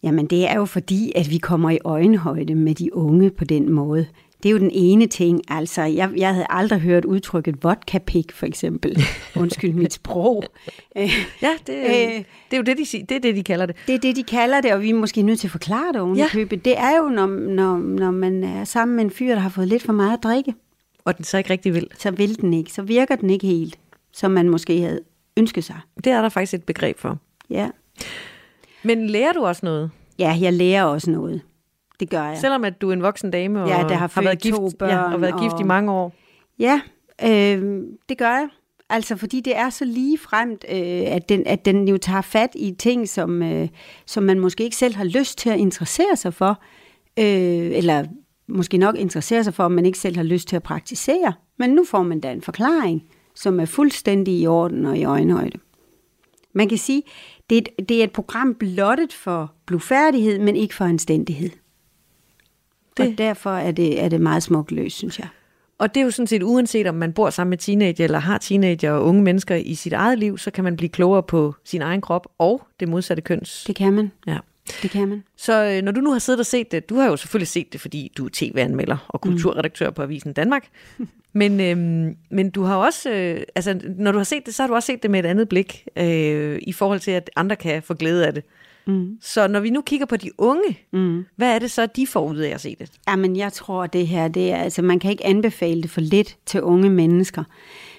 Jamen 0.03 0.25
det 0.27 0.49
er 0.49 0.55
jo 0.55 0.65
fordi, 0.65 1.11
at 1.15 1.29
vi 1.29 1.37
kommer 1.37 1.69
i 1.69 1.79
øjenhøjde 1.85 2.55
med 2.55 2.75
de 2.75 2.95
unge 2.95 3.29
på 3.29 3.45
den 3.45 3.71
måde. 3.71 4.05
Det 4.43 4.49
er 4.49 4.53
jo 4.53 4.59
den 4.59 4.71
ene 4.73 5.07
ting. 5.07 5.41
Altså, 5.47 5.81
jeg, 5.81 6.11
jeg 6.17 6.33
havde 6.33 6.45
aldrig 6.49 6.79
hørt 6.79 7.05
udtrykket 7.05 7.63
vodka-pik, 7.63 8.31
for 8.31 8.45
eksempel. 8.45 9.03
Undskyld 9.41 9.73
mit 9.73 9.93
sprog. 9.93 10.43
Ja, 11.41 11.51
det, 11.67 11.73
øh, 11.73 12.23
det 12.51 12.51
er 12.51 12.57
jo 12.57 12.63
det 12.63 12.77
de, 12.77 12.85
siger, 12.85 13.05
det 13.05 13.15
er 13.15 13.19
det, 13.21 13.35
de 13.35 13.43
kalder 13.43 13.65
det. 13.65 13.75
Det 13.87 13.95
er 13.95 13.99
det, 13.99 14.15
de 14.15 14.23
kalder 14.23 14.61
det, 14.61 14.73
og 14.73 14.81
vi 14.81 14.89
er 14.89 14.93
måske 14.93 15.21
nødt 15.21 15.39
til 15.39 15.47
at 15.47 15.51
forklare 15.51 15.93
det 15.93 16.01
oven 16.01 16.17
ja. 16.17 16.27
købet. 16.31 16.65
Det 16.65 16.77
er 16.77 16.97
jo, 16.97 17.09
når, 17.09 17.27
når, 17.27 17.77
når 17.77 18.11
man 18.11 18.43
er 18.43 18.63
sammen 18.63 18.95
med 18.95 19.03
en 19.03 19.11
fyr, 19.11 19.33
der 19.33 19.39
har 19.39 19.49
fået 19.49 19.67
lidt 19.67 19.83
for 19.83 19.93
meget 19.93 20.17
at 20.17 20.23
drikke, 20.23 20.53
Og 21.05 21.17
den 21.17 21.25
så 21.25 21.37
ikke 21.37 21.49
rigtig 21.49 21.73
vil. 21.73 21.87
så 21.97 22.11
vil 22.11 22.41
den 22.41 22.53
ikke. 22.53 22.73
Så 22.73 22.81
virker 22.81 23.15
den 23.15 23.29
ikke 23.29 23.47
helt, 23.47 23.79
som 24.13 24.31
man 24.31 24.49
måske 24.49 24.81
havde 24.81 24.99
ønsket 25.37 25.63
sig. 25.63 25.79
Det 26.03 26.07
er 26.07 26.21
der 26.21 26.29
faktisk 26.29 26.53
et 26.53 26.63
begreb 26.63 26.99
for. 26.99 27.17
Ja, 27.49 27.69
Men 28.83 29.07
lærer 29.07 29.33
du 29.33 29.45
også 29.45 29.65
noget? 29.65 29.91
ja 30.19 30.37
jeg 30.41 30.53
lærer 30.53 30.83
også 30.83 31.11
noget. 31.11 31.41
Det 31.99 32.09
gør 32.09 32.23
jeg. 32.23 32.37
Selvom 32.37 32.63
at 32.63 32.81
du 32.81 32.89
er 32.89 32.93
en 32.93 33.01
voksen 33.01 33.31
dame 33.31 33.61
og 33.63 33.67
Ja, 33.69 33.83
der 33.89 33.95
har 33.95 34.07
født 34.07 34.25
været 34.25 34.41
gift, 34.41 34.55
to 34.55 34.69
børn 34.79 34.89
ja, 34.89 35.13
og 35.13 35.21
været 35.21 35.39
gift 35.41 35.53
i 35.59 35.61
og- 35.61 35.67
mange 35.67 35.91
år. 35.91 36.13
Ja, 36.59 36.81
øh, 37.23 37.81
det 38.09 38.17
gør 38.17 38.29
jeg. 38.29 38.47
Altså, 38.89 39.15
fordi 39.15 39.41
det 39.41 39.57
er 39.57 39.69
så 39.69 39.85
lige 39.85 40.17
fremt, 40.17 40.65
øh, 40.69 40.75
at, 41.15 41.29
den, 41.29 41.43
at 41.45 41.65
den 41.65 41.87
jo 41.87 41.97
tager 41.97 42.21
fat 42.21 42.49
i 42.55 42.71
ting, 42.79 43.09
som, 43.09 43.41
øh, 43.43 43.67
som 44.05 44.23
man 44.23 44.39
måske 44.39 44.63
ikke 44.63 44.75
selv 44.75 44.95
har 44.95 45.03
lyst 45.03 45.37
til 45.37 45.49
at 45.49 45.59
interessere 45.59 46.15
sig 46.15 46.33
for, 46.33 46.61
øh, 47.19 47.25
eller 47.77 48.03
måske 48.47 48.77
nok 48.77 48.95
interessere 48.97 49.43
sig 49.43 49.53
for, 49.53 49.67
men 49.67 49.85
ikke 49.85 49.97
selv 49.99 50.15
har 50.15 50.23
lyst 50.23 50.47
til 50.47 50.55
at 50.55 50.63
praktisere. 50.63 51.33
Men 51.59 51.69
nu 51.69 51.85
får 51.85 52.03
man 52.03 52.19
da 52.19 52.31
en 52.31 52.41
forklaring, 52.41 53.03
som 53.35 53.59
er 53.59 53.65
fuldstændig 53.65 54.39
i 54.39 54.47
orden 54.47 54.85
og 54.85 54.97
i 54.97 55.03
øjenhøjde. 55.03 55.59
Man 56.53 56.69
kan 56.69 56.77
sige, 56.77 57.03
det 57.49 57.57
er 57.57 57.61
et, 57.61 57.89
det 57.89 57.99
er 57.99 58.03
et 58.03 58.11
program 58.11 58.55
blottet 58.55 59.13
for 59.13 59.53
blufærdighed, 59.65 60.39
men 60.39 60.55
ikke 60.55 60.75
for 60.75 60.85
anstændighed. 60.85 61.49
Det. 62.97 63.07
Og 63.07 63.17
derfor 63.17 63.51
er 63.51 63.71
det, 63.71 64.03
er 64.03 64.09
det 64.09 64.21
meget 64.21 64.43
smukt 64.43 64.71
løst, 64.71 64.97
synes 64.97 65.19
jeg. 65.19 65.27
Og 65.77 65.95
det 65.95 66.01
er 66.01 66.05
jo 66.05 66.11
sådan 66.11 66.27
set 66.27 66.43
uanset 66.43 66.87
om 66.87 66.95
man 66.95 67.13
bor 67.13 67.29
sammen 67.29 67.49
med 67.49 67.57
teenager 67.57 68.03
eller 68.03 68.19
har 68.19 68.37
teenager 68.37 68.91
og 68.91 69.05
unge 69.05 69.23
mennesker 69.23 69.55
i 69.55 69.75
sit 69.75 69.93
eget 69.93 70.19
liv, 70.19 70.37
så 70.37 70.51
kan 70.51 70.63
man 70.63 70.75
blive 70.75 70.89
klogere 70.89 71.23
på 71.23 71.55
sin 71.63 71.81
egen 71.81 72.01
krop 72.01 72.27
og 72.37 72.67
det 72.79 72.87
modsatte 72.87 73.21
køns. 73.21 73.63
Det 73.67 73.75
kan 73.75 73.93
man. 73.93 74.11
Ja. 74.27 74.37
Det 74.81 74.91
kan 74.91 75.07
man. 75.07 75.23
Så 75.37 75.65
øh, 75.65 75.81
når 75.81 75.91
du 75.91 76.01
nu 76.01 76.11
har 76.11 76.19
siddet 76.19 76.39
og 76.39 76.45
set 76.45 76.71
det, 76.71 76.89
du 76.89 76.95
har 76.95 77.07
jo 77.09 77.17
selvfølgelig 77.17 77.47
set 77.47 77.73
det, 77.73 77.81
fordi 77.81 78.11
du 78.17 78.25
er 78.25 78.29
tv-anmelder 78.33 78.97
og 79.07 79.21
kulturredaktør 79.21 79.89
på 79.89 80.01
Avisen 80.01 80.33
Danmark. 80.33 80.67
Men, 81.33 81.59
øhm, 81.59 82.15
men 82.31 82.49
du 82.49 82.63
har 82.63 82.75
også, 82.75 83.09
øh, 83.11 83.41
altså 83.55 83.79
når 83.97 84.11
du 84.11 84.17
har 84.17 84.23
set 84.23 84.45
det, 84.45 84.55
så 84.55 84.63
har 84.63 84.67
du 84.67 84.73
også 84.75 84.87
set 84.87 85.03
det 85.03 85.11
med 85.11 85.19
et 85.19 85.25
andet 85.25 85.49
blik, 85.49 85.87
øh, 85.97 86.59
i 86.61 86.73
forhold 86.73 86.99
til, 86.99 87.11
at 87.11 87.29
andre 87.35 87.55
kan 87.55 87.83
få 87.83 87.93
glæde 87.93 88.27
af 88.27 88.33
det. 88.33 88.43
Mm. 88.87 89.17
Så 89.21 89.47
når 89.47 89.59
vi 89.59 89.69
nu 89.69 89.81
kigger 89.81 90.05
på 90.05 90.17
de 90.17 90.29
unge, 90.37 90.79
Mm. 90.91 91.25
hvad 91.35 91.55
er 91.55 91.59
det 91.59 91.71
så, 91.71 91.85
de 91.85 92.07
får 92.07 92.29
ud 92.29 92.37
af 92.37 92.49
at 92.49 92.61
se 92.61 92.75
det? 92.79 92.91
Jamen, 93.09 93.35
jeg 93.35 93.53
tror, 93.53 93.87
det 93.87 94.07
her, 94.07 94.27
det 94.27 94.51
er, 94.51 94.57
altså, 94.57 94.81
man 94.81 94.99
kan 94.99 95.11
ikke 95.11 95.25
anbefale 95.25 95.81
det 95.81 95.89
for 95.89 96.01
lidt 96.01 96.37
til 96.45 96.61
unge 96.61 96.89
mennesker. 96.89 97.43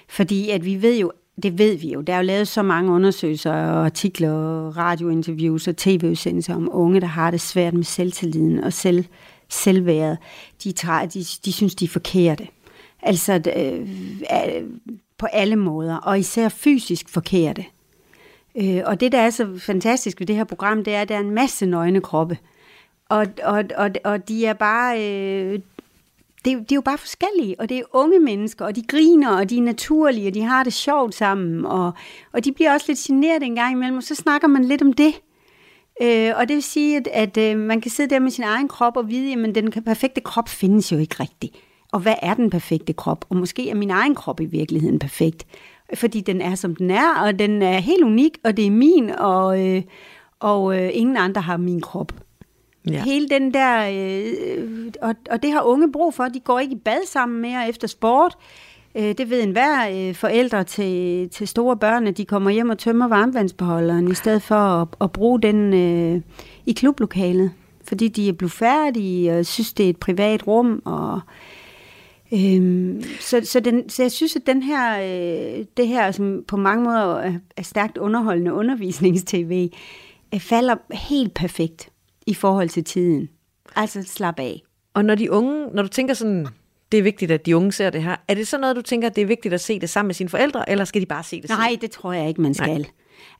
Fordi 0.09 0.49
at 0.49 0.65
vi 0.65 0.81
ved 0.81 0.97
jo, 0.99 1.11
det 1.43 1.57
ved 1.57 1.77
vi 1.77 1.93
jo, 1.93 2.01
der 2.01 2.13
er 2.13 2.17
jo 2.17 2.23
lavet 2.23 2.47
så 2.47 2.61
mange 2.61 2.91
undersøgelser 2.91 3.51
og 3.51 3.85
artikler 3.85 4.31
og 4.31 4.77
radiointerviews 4.77 5.67
og 5.67 5.77
tv-udsendelser 5.77 6.55
om 6.55 6.69
unge, 6.71 7.01
der 7.01 7.07
har 7.07 7.31
det 7.31 7.41
svært 7.41 7.73
med 7.73 7.83
selvtilliden 7.83 8.63
og 8.63 8.73
selv, 8.73 9.05
selvværet. 9.49 10.17
De, 10.63 10.71
træ, 10.71 11.05
de, 11.05 11.19
de 11.45 11.53
synes, 11.53 11.75
de 11.75 11.85
er 11.85 11.89
forkerte. 11.89 12.47
Altså 13.01 13.41
øh, 13.55 13.81
øh, 13.81 14.63
på 15.17 15.25
alle 15.25 15.55
måder, 15.55 15.95
og 15.95 16.19
især 16.19 16.49
fysisk 16.49 17.09
forkerte. 17.09 17.65
Øh, 18.55 18.81
og 18.85 18.99
det, 18.99 19.11
der 19.11 19.19
er 19.19 19.29
så 19.29 19.59
fantastisk 19.59 20.19
ved 20.19 20.27
det 20.27 20.35
her 20.35 20.43
program, 20.43 20.83
det 20.83 20.93
er, 20.93 21.01
at 21.01 21.09
der 21.09 21.15
er 21.15 21.19
en 21.19 21.31
masse 21.31 21.65
nøgne 21.65 22.01
kroppe. 22.01 22.37
Og, 23.09 23.27
og, 23.43 23.63
og, 23.77 23.89
og 24.03 24.27
de 24.27 24.45
er 24.45 24.53
bare... 24.53 25.11
Øh, 25.11 25.59
det, 26.45 26.57
det 26.57 26.69
de 26.69 26.73
er 26.73 26.77
jo 26.77 26.81
bare 26.81 26.97
forskellige, 26.97 27.59
og 27.59 27.69
det 27.69 27.77
er 27.77 27.83
unge 27.93 28.19
mennesker, 28.19 28.65
og 28.65 28.75
de 28.75 28.81
griner, 28.81 29.37
og 29.37 29.49
de 29.49 29.57
er 29.57 29.61
naturlige, 29.61 30.27
og 30.27 30.33
de 30.33 30.41
har 30.41 30.63
det 30.63 30.73
sjovt 30.73 31.15
sammen, 31.15 31.65
og, 31.65 31.91
og 32.33 32.45
de 32.45 32.51
bliver 32.51 32.73
også 32.73 32.85
lidt 32.89 32.99
generet 32.99 33.43
en 33.43 33.55
gang 33.55 33.71
imellem, 33.71 33.97
og 33.97 34.03
så 34.03 34.15
snakker 34.15 34.47
man 34.47 34.65
lidt 34.65 34.81
om 34.81 34.93
det. 34.93 35.13
Øh, 36.01 36.31
og 36.35 36.47
det 36.47 36.53
vil 36.55 36.63
sige, 36.63 36.97
at, 36.97 37.07
at 37.07 37.37
øh, 37.37 37.57
man 37.57 37.81
kan 37.81 37.91
sidde 37.91 38.09
der 38.09 38.19
med 38.19 38.31
sin 38.31 38.43
egen 38.43 38.67
krop 38.67 38.97
og 38.97 39.09
vide, 39.09 39.47
at 39.47 39.55
den 39.55 39.71
perfekte 39.71 40.21
krop 40.21 40.49
findes 40.49 40.91
jo 40.91 40.97
ikke 40.97 41.15
rigtigt. 41.19 41.55
Og 41.91 41.99
hvad 41.99 42.15
er 42.21 42.33
den 42.33 42.49
perfekte 42.49 42.93
krop? 42.93 43.25
Og 43.29 43.37
måske 43.37 43.69
er 43.69 43.75
min 43.75 43.89
egen 43.89 44.15
krop 44.15 44.39
i 44.39 44.45
virkeligheden 44.45 44.99
perfekt. 44.99 45.45
Fordi 45.93 46.21
den 46.21 46.41
er, 46.41 46.55
som 46.55 46.75
den 46.75 46.91
er, 46.91 47.21
og 47.21 47.39
den 47.39 47.61
er 47.61 47.79
helt 47.79 48.03
unik, 48.03 48.37
og 48.43 48.57
det 48.57 48.67
er 48.67 48.71
min, 48.71 49.09
og, 49.09 49.67
øh, 49.67 49.83
og 50.39 50.77
øh, 50.77 50.89
ingen 50.93 51.17
andre 51.17 51.41
har 51.41 51.57
min 51.57 51.81
krop. 51.81 52.13
Ja. 52.89 53.03
Hele 53.03 53.29
den 53.29 53.53
der, 53.53 53.89
øh, 53.91 54.91
og, 55.01 55.15
og 55.31 55.43
det 55.43 55.51
har 55.51 55.61
unge 55.61 55.91
brug 55.91 56.13
for. 56.13 56.23
De 56.23 56.39
går 56.39 56.59
ikke 56.59 56.73
i 56.73 56.77
bad 56.77 57.07
sammen 57.07 57.41
mere 57.41 57.69
efter 57.69 57.87
sport. 57.87 58.37
Øh, 58.95 59.15
det 59.17 59.29
ved 59.29 59.43
enhver 59.43 59.89
øh, 59.89 60.15
forældre 60.15 60.63
til, 60.63 61.29
til 61.29 61.47
store 61.47 61.77
børn, 61.77 62.07
at 62.07 62.17
de 62.17 62.25
kommer 62.25 62.51
hjem 62.51 62.69
og 62.69 62.77
tømmer 62.77 63.07
varmvandsbeholderen, 63.07 64.11
i 64.11 64.13
stedet 64.13 64.41
for 64.41 64.55
at, 64.55 64.87
at 65.01 65.11
bruge 65.11 65.41
den 65.41 65.73
øh, 65.73 66.21
i 66.65 66.71
klublokalet. 66.71 67.51
Fordi 67.83 68.07
de 68.07 68.29
er 68.29 68.33
blevet 68.33 68.51
færdige 68.51 69.39
og 69.39 69.45
synes, 69.45 69.73
det 69.73 69.85
er 69.85 69.89
et 69.89 69.97
privat 69.97 70.47
rum. 70.47 70.81
Og, 70.85 71.21
Øhm, 72.33 73.03
så, 73.19 73.41
så, 73.43 73.59
den, 73.59 73.89
så 73.89 74.03
jeg 74.03 74.11
synes, 74.11 74.35
at 74.35 74.45
den 74.45 74.63
her, 74.63 74.99
øh, 74.99 75.65
det 75.77 75.87
her, 75.87 76.11
som 76.11 76.43
på 76.47 76.57
mange 76.57 76.83
måder 76.83 77.15
er, 77.15 77.33
er 77.57 77.61
stærkt 77.61 77.97
underholdende 77.97 78.53
undervisningstv, 78.53 79.69
øh, 80.33 80.39
falder 80.39 80.75
helt 80.91 81.33
perfekt 81.33 81.90
i 82.31 82.33
forhold 82.33 82.69
til 82.69 82.83
tiden. 82.83 83.29
Altså 83.75 84.03
slap 84.03 84.39
af. 84.39 84.61
Og 84.93 85.05
når 85.05 85.15
de 85.15 85.31
unge, 85.31 85.67
når 85.73 85.83
du 85.83 85.87
tænker 85.87 86.13
sådan, 86.13 86.47
det 86.91 86.97
er 86.97 87.03
vigtigt, 87.03 87.31
at 87.31 87.45
de 87.45 87.57
unge 87.57 87.71
ser 87.71 87.89
det 87.89 88.03
her, 88.03 88.15
er 88.27 88.33
det 88.33 88.47
så 88.47 88.57
noget, 88.57 88.75
du 88.75 88.81
tænker, 88.81 89.07
at 89.07 89.15
det 89.15 89.21
er 89.21 89.25
vigtigt 89.25 89.53
at 89.53 89.61
se 89.61 89.79
det 89.79 89.89
sammen 89.89 90.07
med 90.07 90.15
sine 90.15 90.29
forældre, 90.29 90.69
eller 90.69 90.85
skal 90.85 91.01
de 91.01 91.05
bare 91.05 91.23
se 91.23 91.41
det 91.41 91.49
selv? 91.49 91.59
Nej, 91.59 91.77
det 91.81 91.91
tror 91.91 92.13
jeg 92.13 92.27
ikke, 92.27 92.41
man 92.41 92.53
skal. 92.53 92.67
Nej. 92.67 92.89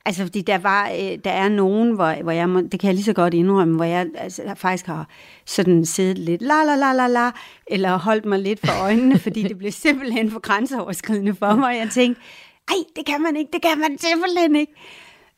Altså, 0.04 0.22
fordi 0.22 0.40
der, 0.40 0.58
var, 0.58 0.90
øh, 0.90 1.18
der 1.24 1.30
er 1.30 1.48
nogen, 1.48 1.94
hvor, 1.94 2.22
hvor 2.22 2.32
jeg 2.32 2.48
må, 2.48 2.60
det 2.60 2.80
kan 2.80 2.86
jeg 2.86 2.94
lige 2.94 3.04
så 3.04 3.12
godt 3.12 3.34
indrømme, 3.34 3.76
hvor 3.76 3.84
jeg 3.84 4.06
altså, 4.14 4.42
faktisk 4.56 4.86
har 4.86 5.08
sådan 5.46 5.84
siddet 5.84 6.18
lidt 6.18 6.42
la 6.42 6.64
la 6.64 6.76
la 6.76 6.92
la 6.92 7.06
la, 7.06 7.30
eller 7.66 7.96
holdt 7.96 8.24
mig 8.24 8.38
lidt 8.38 8.60
for 8.66 8.82
øjnene, 8.82 9.18
fordi 9.18 9.42
det 9.42 9.58
blev 9.58 9.72
simpelthen 9.72 10.30
for 10.30 10.40
grænseoverskridende 10.40 11.34
for 11.34 11.54
mig. 11.54 11.76
Jeg 11.76 11.88
tænkte, 11.90 12.22
ej, 12.68 12.76
det 12.96 13.06
kan 13.06 13.22
man 13.22 13.36
ikke, 13.36 13.50
det 13.52 13.62
kan 13.62 13.78
man 13.78 13.98
simpelthen 13.98 14.56
ikke. 14.56 14.72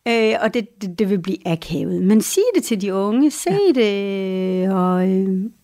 Øh, 0.09 0.35
og 0.41 0.55
det, 0.55 0.83
det, 0.83 0.99
det 0.99 1.11
vil 1.11 1.19
blive 1.19 1.49
akavet. 1.49 2.03
Men 2.03 2.21
sig 2.23 2.43
det 2.55 2.65
til 2.65 2.81
de 2.81 2.95
unge, 2.95 3.31
se 3.31 3.51
ja. 3.51 3.81
det, 3.81 4.71
og, 4.73 5.09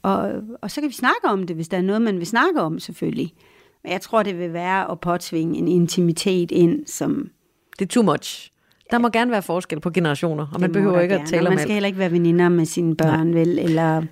og, 0.03 0.33
og 0.63 0.71
så 0.71 0.81
kan 0.81 0.89
vi 0.91 0.95
snakke 0.95 1.25
om 1.25 1.47
det, 1.47 1.57
hvis 1.57 1.69
der 1.69 1.77
er 1.77 1.83
noget, 1.83 2.03
man 2.03 2.19
vil 2.19 2.27
snakke 2.27 2.61
om, 2.61 2.79
selvfølgelig. 2.79 3.33
Men 3.83 3.93
jeg 3.93 4.01
tror, 4.01 4.23
det 4.23 4.39
vil 4.39 4.53
være 4.53 4.91
at 4.91 5.01
påtvinge 5.01 5.59
en 5.59 5.69
intimitet 5.69 6.51
ind, 6.51 6.87
som 6.87 7.29
Det 7.79 7.85
er 7.85 7.89
too 7.89 8.03
much. 8.03 8.51
Der 8.91 8.99
må 8.99 9.09
gerne 9.09 9.31
være 9.31 9.43
forskel 9.43 9.81
på 9.81 9.91
generationer, 9.91 10.47
og 10.55 10.61
man 10.61 10.71
Det 10.71 10.71
må 10.71 10.73
behøver 10.73 11.01
ikke 11.01 11.15
at 11.15 11.19
gerne, 11.19 11.31
tale 11.31 11.43
og 11.43 11.47
om 11.47 11.53
Man 11.53 11.59
skal 11.59 11.69
alt. 11.71 11.75
heller 11.75 11.87
ikke 11.87 11.99
være 11.99 12.13
veninder 12.13 12.49
med 12.49 12.65
sine 12.65 12.97
børn, 12.97 13.27
Nej. 13.27 13.39
vel? 13.41 13.59
Eller 13.59 14.03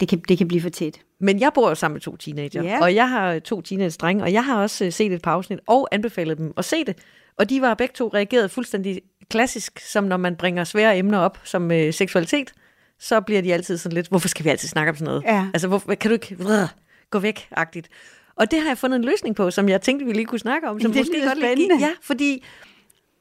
det 0.00 0.08
kan, 0.08 0.22
det 0.28 0.38
kan 0.38 0.48
blive 0.48 0.60
for 0.60 0.68
tæt. 0.68 1.00
Men 1.24 1.40
jeg 1.40 1.50
bor 1.54 1.68
jo 1.68 1.74
sammen 1.74 1.94
med 1.94 2.00
to 2.00 2.16
teenager, 2.16 2.62
Ja. 2.62 2.78
og 2.82 2.94
jeg 2.94 3.08
har 3.10 3.38
to 3.38 3.60
teenage-drenge, 3.60 4.22
og 4.24 4.32
jeg 4.32 4.44
har 4.44 4.62
også 4.62 4.84
øh, 4.84 4.92
set 4.92 5.12
et 5.12 5.22
par 5.22 5.32
afsnit 5.32 5.58
og 5.66 5.88
anbefalet 5.92 6.38
dem 6.38 6.52
at 6.56 6.64
se 6.64 6.84
det. 6.84 6.98
Og 7.38 7.50
de 7.50 7.60
var 7.60 7.74
begge 7.74 7.92
to 7.94 8.08
reageret 8.08 8.50
fuldstændig 8.50 9.00
klassisk, 9.30 9.80
som 9.80 10.04
når 10.04 10.16
man 10.16 10.36
bringer 10.36 10.64
svære 10.64 10.98
emner 10.98 11.18
op, 11.18 11.38
som 11.44 11.70
øh, 11.72 11.92
seksualitet. 11.92 12.52
så 12.98 13.20
bliver 13.20 13.42
de 13.42 13.54
altid 13.54 13.78
sådan 13.78 13.94
lidt, 13.94 14.08
hvorfor 14.08 14.28
skal 14.28 14.44
vi 14.44 14.50
altid 14.50 14.68
snakke 14.68 14.90
om 14.90 14.96
sådan 14.96 15.04
noget? 15.06 15.22
Ja. 15.24 15.46
Altså, 15.54 15.68
hvorfor, 15.68 15.94
kan 15.94 16.10
du 16.10 16.12
ikke 16.12 16.36
vrr, 16.38 16.74
gå 17.10 17.18
væk-agtigt? 17.18 17.88
Og 18.36 18.50
det 18.50 18.60
har 18.60 18.68
jeg 18.68 18.78
fundet 18.78 18.96
en 18.96 19.04
løsning 19.04 19.36
på, 19.36 19.50
som 19.50 19.68
jeg 19.68 19.80
tænkte, 19.80 20.06
vi 20.06 20.12
lige 20.12 20.24
kunne 20.24 20.38
snakke 20.38 20.68
om. 20.68 20.80
Som 20.80 20.92
Det 20.92 21.06
lyder 21.14 21.34
godt 21.34 21.58
lige. 21.58 21.78
Ja, 21.80 21.90
fordi 22.02 22.44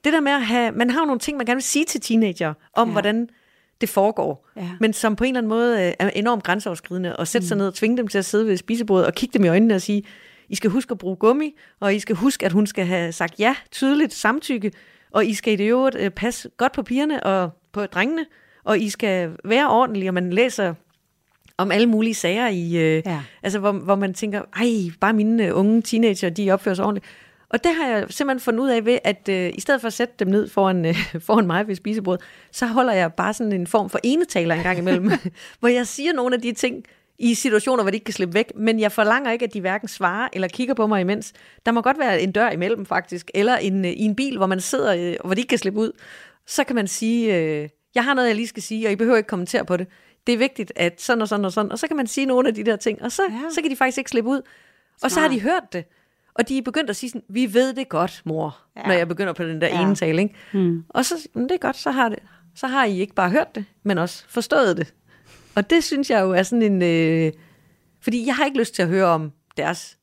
det 0.04 0.14
der 0.14 0.20
med 0.22 0.32
at 0.32 0.46
have, 0.46 0.72
man 0.72 0.90
har 0.90 1.00
jo 1.00 1.06
nogle 1.06 1.20
ting, 1.20 1.38
man 1.38 1.46
gerne 1.46 1.56
vil 1.56 1.64
sige 1.64 1.86
til 1.86 2.02
teenager, 2.02 2.54
om 2.74 2.88
ja. 2.88 2.92
hvordan 2.92 3.30
det 3.82 3.90
foregår, 3.90 4.50
Ja. 4.56 4.70
men 4.80 4.94
som 4.94 5.16
på 5.16 5.24
en 5.24 5.28
eller 5.28 5.38
anden 5.40 5.50
måde 5.50 5.82
øh, 5.88 5.94
er 6.00 6.10
enormt 6.10 6.44
grænseoverskridende, 6.44 7.16
og 7.16 7.28
sætte 7.28 7.48
sig 7.48 7.58
ned 7.58 7.68
og 7.68 7.74
tvinge 7.74 7.98
dem 7.98 8.08
til 8.08 8.18
at 8.18 8.26
sidde 8.26 8.48
ved 8.48 8.58
spisebordet 8.58 9.06
og 9.08 9.14
kigge 9.14 9.34
dem 9.38 9.46
i 9.46 9.48
øjnene 9.48 9.76
og 9.76 9.82
sige, 9.82 10.04
I 10.50 10.56
skal 10.56 10.70
huske 10.70 10.92
at 10.92 10.98
bruge 10.98 11.16
gummi, 11.16 11.56
og 11.80 11.96
I 11.96 12.00
skal 12.00 12.16
huske, 12.16 12.46
at 12.46 12.52
hun 12.52 12.68
skal 12.68 12.86
have 12.86 13.12
sagt 13.12 13.40
ja, 13.40 13.56
tydeligt 13.72 14.14
samtykke, 14.14 14.72
og 15.12 15.26
I 15.26 15.34
skal 15.34 15.54
i 15.54 15.56
det 15.56 15.68
øvrigt 15.70 15.96
øh, 16.00 16.10
passe 16.10 16.50
godt 16.58 16.72
på 16.72 16.84
pigerne 16.84 17.24
og 17.24 17.50
på 17.72 17.86
drengene, 17.86 18.26
og 18.64 18.80
I 18.80 18.90
skal 18.90 19.32
være 19.46 19.70
ordentlige, 19.70 20.10
og 20.10 20.14
man 20.14 20.34
læser 20.34 20.74
om 21.58 21.72
alle 21.72 21.88
mulige 21.88 22.14
sager, 22.14 22.48
i, 22.48 22.76
øh, 22.76 23.02
Ja. 23.06 23.22
altså, 23.44 23.60
hvor, 23.60 23.72
hvor 23.72 23.96
man 23.96 24.14
tænker, 24.14 24.42
ej, 24.56 24.92
bare 25.00 25.14
mine 25.14 25.54
unge 25.54 25.82
teenager, 25.82 26.30
de 26.30 26.52
opfører 26.52 26.76
sig 26.76 26.86
ordentligt. 26.86 27.06
Og 27.54 27.64
det 27.64 27.76
har 27.76 27.88
jeg 27.88 28.06
simpelthen 28.10 28.40
fundet 28.40 28.64
ud 28.64 28.70
af 28.70 28.86
ved, 28.86 29.00
at 29.04 29.30
øh, 29.30 29.52
i 29.56 29.62
stedet 29.62 29.82
for 29.82 29.88
at 29.88 29.94
sætte 29.94 30.14
dem 30.20 30.28
ned 30.28 30.50
foran, 30.50 30.86
øh, 30.86 30.96
foran 31.28 31.48
mig 31.48 31.68
ved 31.68 31.76
spisebordet, 31.76 32.26
så 32.52 32.66
holder 32.66 32.94
jeg 32.94 33.14
bare 33.14 33.34
sådan 33.34 33.52
en 33.52 33.68
form 33.68 33.90
for 33.90 34.00
enetaler 34.04 34.56
en 34.56 34.64
gang 34.64 34.78
imellem, 34.78 35.12
hvor 35.60 35.68
jeg 35.68 35.88
siger 35.88 36.14
nogle 36.14 36.36
af 36.36 36.42
de 36.42 36.52
ting 36.52 36.84
i 37.20 37.34
situationer, 37.34 37.84
hvor 37.84 37.92
de 37.92 37.96
ikke 37.96 38.04
kan 38.04 38.14
slippe 38.14 38.34
væk, 38.34 38.52
men 38.56 38.80
jeg 38.80 38.92
forlanger 38.92 39.32
ikke, 39.32 39.46
at 39.46 39.54
de 39.54 39.62
hverken 39.62 39.88
svarer 39.88 40.30
eller 40.34 40.48
kigger 40.48 40.74
på 40.74 40.88
mig 40.88 41.02
imens. 41.02 41.34
Der 41.66 41.72
må 41.72 41.82
godt 41.82 42.00
være 42.00 42.22
en 42.22 42.32
dør 42.32 42.50
imellem 42.50 42.86
faktisk, 42.86 43.32
eller 43.34 43.58
en, 43.58 43.86
øh, 43.86 43.92
i 43.92 44.02
en 44.02 44.16
bil, 44.16 44.38
hvor 44.38 44.48
man 44.48 44.60
sidder, 44.60 44.96
øh, 44.96 45.16
hvor 45.26 45.34
de 45.34 45.42
ikke 45.42 45.50
kan 45.50 45.58
slippe 45.58 45.80
ud. 45.80 45.92
Så 46.48 46.64
kan 46.64 46.76
man 46.76 46.88
sige, 46.88 47.36
øh, 47.38 47.70
jeg 47.96 48.04
har 48.04 48.14
noget, 48.14 48.28
jeg 48.28 48.36
lige 48.36 48.48
skal 48.48 48.64
sige, 48.64 48.88
og 48.88 48.92
I 48.92 48.96
behøver 48.96 49.18
ikke 49.18 49.28
kommentere 49.28 49.66
på 49.66 49.78
det. 49.78 49.88
Det 50.28 50.34
er 50.34 50.38
vigtigt, 50.38 50.74
at 50.76 51.02
sådan 51.02 51.22
og 51.22 51.28
sådan 51.28 51.46
og 51.46 51.52
sådan, 51.52 51.72
og 51.72 51.80
så 51.80 51.88
kan 51.88 51.98
man 51.98 52.08
sige 52.08 52.26
nogle 52.26 52.48
af 52.48 52.56
de 52.56 52.64
der 52.64 52.76
ting, 52.76 53.02
og 53.02 53.12
så, 53.12 53.22
Ja. 53.30 53.36
ja. 53.36 53.42
så 53.52 53.62
kan 53.62 53.72
de 53.72 53.76
faktisk 53.76 53.98
ikke 53.98 54.10
slippe 54.10 54.30
ud. 54.30 54.42
Og 55.04 55.12
så 55.12 55.20
har 55.20 55.28
de 55.28 55.42
hørt 55.42 55.74
det. 55.74 55.86
Og 56.36 56.50
de 56.50 56.58
er 56.58 56.62
begyndt 56.62 56.90
at 56.90 56.96
sige 56.96 57.10
sådan, 57.10 57.24
vi 57.30 57.54
ved 57.54 57.74
det 57.74 57.90
godt, 57.90 58.22
mor, 58.26 58.58
Ja. 58.78 58.82
når 58.88 58.94
jeg 58.94 59.08
begynder 59.08 59.34
på 59.34 59.44
den 59.44 59.62
der 59.62 59.68
Ja. 59.68 59.82
ene 59.82 59.96
tale. 59.96 60.22
Ikke? 60.22 60.36
Mm. 60.54 60.84
Og 60.90 61.06
så, 61.06 61.16
det 61.36 61.52
er 61.52 61.58
godt, 61.58 61.76
så 61.78 61.92
har, 61.92 62.10
det, 62.10 62.20
så 62.56 62.68
har 62.68 62.86
I 62.86 63.00
ikke 63.00 63.14
bare 63.16 63.30
hørt 63.30 63.56
det, 63.56 63.66
men 63.84 63.98
også 63.98 64.24
forstået 64.30 64.78
det. 64.78 64.94
Og 65.56 65.70
det 65.70 65.84
synes 65.84 66.10
jeg 66.10 66.22
jo 66.22 66.32
er 66.32 66.44
sådan 66.44 66.62
en... 66.62 66.82
Øh, 66.82 67.32
fordi 68.02 68.26
jeg 68.28 68.36
har 68.36 68.46
ikke 68.46 68.58
lyst 68.60 68.76
til 68.76 68.82
at 68.82 68.88
høre 68.88 69.06
om 69.06 69.32
deres 69.58 69.98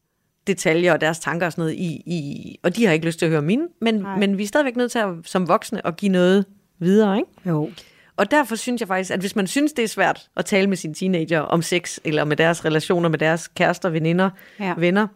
detaljer 0.46 0.92
og 0.92 1.00
deres 1.00 1.18
tanker 1.18 1.46
og 1.46 1.52
sådan 1.52 1.62
noget, 1.62 1.74
i, 1.74 2.02
i, 2.06 2.56
og 2.62 2.76
de 2.76 2.86
har 2.86 2.92
ikke 2.92 3.06
lyst 3.06 3.18
til 3.18 3.26
at 3.26 3.30
høre 3.32 3.42
mine, 3.42 3.68
men, 3.80 4.06
men 4.18 4.38
vi 4.38 4.42
er 4.42 4.46
stadigvæk 4.46 4.76
nødt 4.76 4.92
til 4.92 4.98
at, 4.98 5.08
som 5.24 5.48
voksne 5.48 5.86
at 5.86 5.96
give 5.96 6.12
noget 6.12 6.44
videre, 6.78 7.16
ikke? 7.18 7.30
Jo. 7.46 7.70
Og 8.16 8.30
derfor 8.30 8.56
synes 8.56 8.80
jeg 8.80 8.88
faktisk, 8.88 9.10
at 9.10 9.20
hvis 9.20 9.36
man 9.36 9.46
synes, 9.46 9.72
det 9.72 9.82
er 9.82 9.88
svært 9.88 10.28
at 10.36 10.44
tale 10.44 10.66
med 10.66 10.76
sine 10.76 10.94
teenager 10.94 11.40
om 11.40 11.62
sex, 11.62 11.98
eller 12.04 12.24
med 12.24 12.36
deres 12.36 12.64
relationer 12.64 13.08
med 13.08 13.18
deres 13.18 13.48
kærester, 13.48 13.88
veninder, 13.88 14.30
ja. 14.60 14.74
venner, 14.78 15.06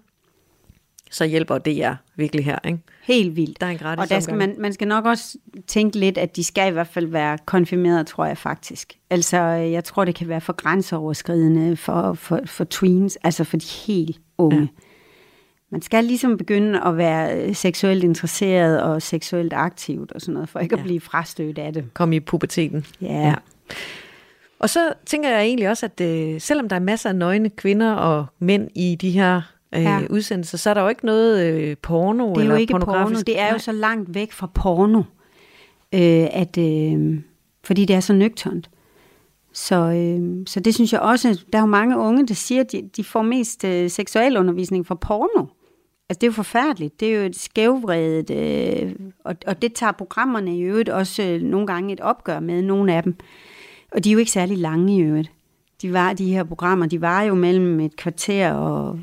så 1.10 1.24
hjælper 1.24 1.58
det 1.58 1.76
jer 1.76 1.96
virkelig 2.16 2.44
her, 2.44 2.58
ikke? 2.64 2.78
Helt 3.02 3.36
vildt. 3.36 3.60
Der 3.60 3.66
er 3.66 3.70
en 3.70 3.78
gratis 3.78 4.02
Og 4.02 4.08
der 4.08 4.20
skal 4.20 4.32
omgang. 4.32 4.50
man, 4.52 4.60
man 4.62 4.72
skal 4.72 4.88
nok 4.88 5.04
også 5.04 5.38
tænke 5.66 5.98
lidt, 5.98 6.18
at 6.18 6.36
de 6.36 6.44
skal 6.44 6.68
i 6.68 6.72
hvert 6.72 6.86
fald 6.86 7.06
være 7.06 7.38
konfirmeret, 7.46 8.06
tror 8.06 8.24
jeg 8.26 8.38
faktisk. 8.38 8.92
Altså, 9.10 9.38
jeg 9.46 9.84
tror, 9.84 10.04
det 10.04 10.14
kan 10.14 10.28
være 10.28 10.40
for 10.40 10.52
grænseoverskridende 10.52 11.76
for, 11.76 12.14
for, 12.14 12.40
for 12.46 12.64
tweens, 12.64 13.18
altså 13.24 13.44
for 13.44 13.56
de 13.56 13.66
helt 13.86 14.20
unge. 14.38 14.56
Ja. 14.56 14.60
Ja. 14.62 14.66
Man 15.70 15.82
skal 15.82 16.04
ligesom 16.04 16.36
begynde 16.38 16.80
at 16.84 16.96
være 16.96 17.40
øh, 17.48 17.54
seksuelt 17.54 18.04
interesseret 18.04 18.82
og 18.82 19.02
seksuelt 19.02 19.52
aktivt 19.52 20.12
og 20.12 20.20
sådan 20.20 20.34
noget, 20.34 20.48
for 20.48 20.58
ikke 20.60 20.74
ja. 20.74 20.76
at 20.80 20.84
Ja. 20.84 20.86
blive 20.88 21.00
frastødt 21.00 21.58
af 21.58 21.72
det. 21.72 21.84
Kom 21.94 22.12
i 22.12 22.20
puberteten. 22.20 22.86
Ja. 23.00 23.34
Og 24.58 24.70
så 24.70 24.92
tænker 25.06 25.30
jeg 25.30 25.42
egentlig 25.42 25.68
også, 25.68 25.86
at 25.86 26.00
øh, 26.00 26.40
selvom 26.40 26.68
der 26.68 26.76
er 26.76 26.80
masser 26.80 27.08
af 27.08 27.16
nøgne 27.16 27.50
kvinder 27.50 27.92
og 27.92 28.26
mænd 28.38 28.68
i 28.74 28.94
de 29.00 29.10
her 29.10 29.40
øh, 29.76 29.82
Ja. 29.82 30.00
udsendelser, 30.10 30.58
så 30.58 30.70
er 30.70 30.74
der 30.74 30.82
jo 30.82 30.88
ikke 30.88 31.06
noget 31.06 31.52
øh, 31.52 31.76
porno 31.82 32.28
Det 32.28 32.36
er 32.36 32.40
eller 32.40 32.54
jo 32.54 32.60
ikke 32.60 32.78
porno, 32.80 33.18
det 33.26 33.40
er 33.40 33.52
jo 33.52 33.58
så 33.58 33.72
langt 33.72 34.14
væk 34.14 34.32
fra 34.32 34.46
porno, 34.46 35.02
øh, 35.94 36.26
at, 36.32 36.58
øh, 36.58 37.20
fordi 37.64 37.84
det 37.84 37.96
er 37.96 38.00
så 38.00 38.12
nøgternt. 38.12 38.70
Så, 39.52 39.76
øh, 39.76 40.46
så 40.46 40.60
det 40.60 40.74
synes 40.74 40.92
jeg 40.92 41.00
også, 41.00 41.44
der 41.52 41.58
er 41.58 41.62
jo 41.62 41.66
mange 41.66 41.98
unge, 41.98 42.26
der 42.26 42.34
siger, 42.34 42.60
at 42.60 42.72
de, 42.72 42.90
de 42.96 43.04
får 43.04 43.22
mest 43.22 43.64
øh, 43.64 43.90
seksualundervisning 43.90 44.86
fra 44.86 44.94
porno. 44.94 45.46
Altså 46.08 46.18
det 46.20 46.22
er 46.22 46.26
jo 46.26 46.32
forfærdeligt, 46.32 47.00
det 47.00 47.14
er 47.14 47.18
jo 47.18 47.22
et 47.26 47.36
skævvredet, 47.36 48.30
øh, 48.30 48.92
og, 49.24 49.36
og 49.46 49.62
det 49.62 49.72
tager 49.72 49.92
programmerne 49.92 50.58
i 50.58 50.60
øvrigt 50.60 50.88
også 50.88 51.22
øh, 51.22 51.42
nogle 51.42 51.66
gange 51.66 51.92
et 51.92 52.00
opgør 52.00 52.40
med, 52.40 52.62
nogle 52.62 52.94
af 52.94 53.02
dem. 53.02 53.16
Og 53.92 54.04
de 54.04 54.08
er 54.08 54.12
jo 54.12 54.18
ikke 54.18 54.30
særlig 54.30 54.58
lange 54.58 54.96
i 54.96 55.00
øvrigt. 55.00 55.32
De, 55.82 55.92
var, 55.92 56.12
de 56.12 56.32
her 56.32 56.44
programmer, 56.44 56.86
de 56.86 57.00
var 57.00 57.22
jo 57.22 57.34
mellem 57.34 57.80
et 57.80 57.96
kvarter 57.96 58.52
og 58.52 58.98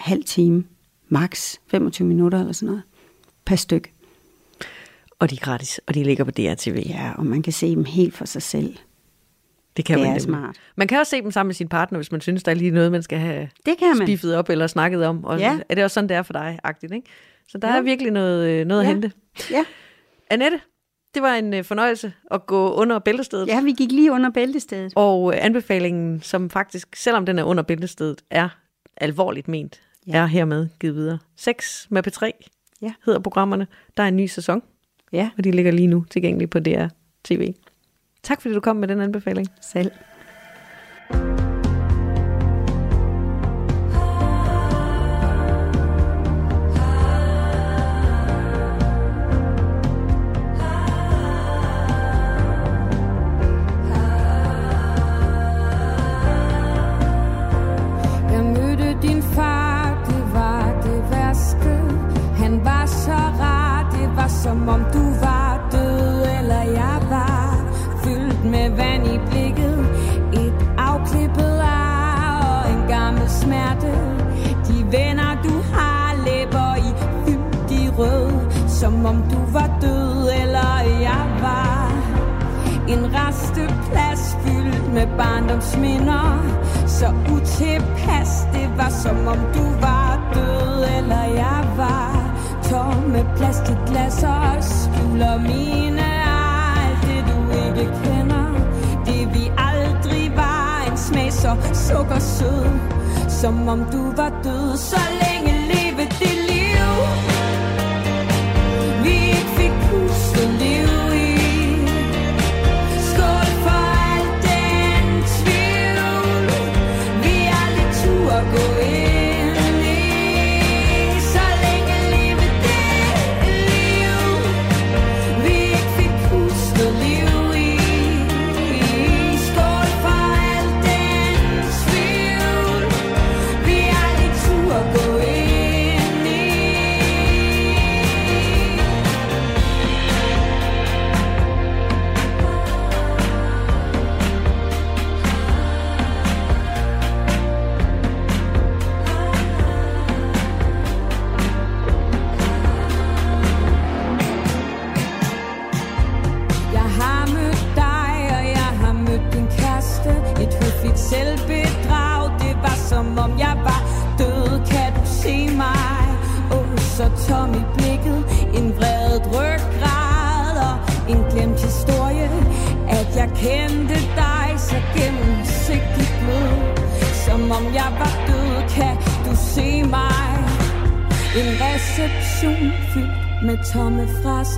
halv 0.00 0.24
time, 0.24 0.64
max 1.08 1.56
25 1.66 2.08
minutter 2.08 2.40
eller 2.40 2.52
sådan 2.52 2.66
noget, 2.66 2.82
per 3.44 3.56
stykke. 3.56 3.92
Og 5.18 5.30
de 5.30 5.34
er 5.34 5.40
gratis, 5.40 5.80
og 5.86 5.94
de 5.94 6.02
ligger 6.04 6.24
på 6.24 6.30
DRTV. 6.30 6.82
Ja, 6.88 7.12
og 7.18 7.26
man 7.26 7.42
kan 7.42 7.52
se 7.52 7.70
dem 7.74 7.84
helt 7.84 8.14
for 8.14 8.24
sig 8.24 8.42
selv. 8.42 8.76
det 9.76 9.84
kan 9.84 9.98
det 9.98 10.06
man 10.06 10.16
er 10.16 10.20
smart. 10.20 10.56
Man 10.76 10.88
kan 10.88 10.98
også 10.98 11.10
se 11.10 11.22
dem 11.22 11.30
sammen 11.30 11.48
med 11.48 11.54
sin 11.54 11.68
partner, 11.68 11.98
hvis 11.98 12.12
man 12.12 12.20
synes, 12.20 12.42
der 12.42 12.50
er 12.50 12.54
lige 12.56 12.70
noget, 12.70 12.92
man 12.92 13.02
skal 13.02 13.18
have 13.18 13.48
Det 13.66 13.78
kan 13.78 13.96
man. 13.98 14.06
spiffet 14.06 14.36
op 14.36 14.50
eller 14.50 14.66
snakket 14.66 15.04
om. 15.06 15.24
Og 15.24 15.38
Ja. 15.38 15.58
er 15.68 15.74
det 15.74 15.84
også 15.84 15.94
sådan, 15.94 16.08
det 16.08 16.16
er 16.16 16.22
for 16.22 16.32
dig, 16.32 16.58
agtigt, 16.64 16.92
ikke? 16.92 17.06
Så 17.48 17.58
der 17.58 17.68
Jo. 17.72 17.74
er 17.78 17.80
virkelig 17.82 18.12
noget, 18.12 18.48
øh, 18.50 18.66
noget 18.66 18.82
Ja. 18.82 18.88
at 18.88 18.94
hente. 18.94 19.12
Ja. 19.50 19.64
Annette, 20.30 20.60
det 21.14 21.22
var 21.22 21.34
en 21.34 21.54
øh, 21.54 21.64
fornøjelse 21.64 22.12
at 22.30 22.46
gå 22.46 22.72
under 22.74 22.98
bæltestedet. 22.98 23.46
ja, 23.48 23.60
vi 23.62 23.72
gik 23.72 23.92
lige 23.92 24.12
under 24.12 24.30
bæltestedet. 24.30 24.92
Og 24.96 25.32
øh, 25.34 25.44
anbefalingen, 25.44 26.22
som 26.22 26.50
faktisk, 26.50 26.96
selvom 26.96 27.26
den 27.26 27.38
er 27.38 27.44
under 27.44 27.62
bæltestedet, 27.62 28.22
er 28.30 28.48
alvorligt 28.96 29.48
ment, 29.48 29.74
Ja. 29.74 29.80
ja. 29.80 29.89
Er 30.12 30.26
hermed 30.26 30.68
givet 30.80 30.94
videre. 30.96 31.18
6 31.36 31.86
med 31.90 32.06
P3 32.06 32.30
Ja. 32.82 32.92
hedder 33.06 33.20
programmerne. 33.20 33.66
Der 33.96 34.02
er 34.02 34.08
en 34.08 34.16
ny 34.16 34.26
sæson, 34.26 34.62
Ja, 35.12 35.30
og 35.38 35.44
de 35.44 35.50
ligger 35.50 35.72
lige 35.72 35.86
nu 35.86 36.04
tilgængelige 36.10 36.48
på 36.48 36.58
DR 36.58 36.86
TV. 37.24 37.54
Tak 38.22 38.42
fordi 38.42 38.54
du 38.54 38.60
kom 38.60 38.76
med 38.76 38.88
den 38.88 39.00
anbefaling. 39.00 39.48
selv. 39.62 39.90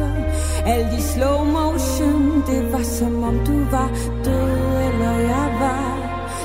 Fraser 0.02 0.66
Alle 0.66 0.90
de 0.90 1.02
slow 1.02 1.44
motion, 1.44 2.42
det 2.46 2.72
var 2.72 2.82
som 2.82 3.22
om 3.24 3.38
du 3.46 3.64
var 3.70 3.88
død 4.24 4.76
eller 4.86 5.18
jeg 5.20 5.48
var 5.60 5.98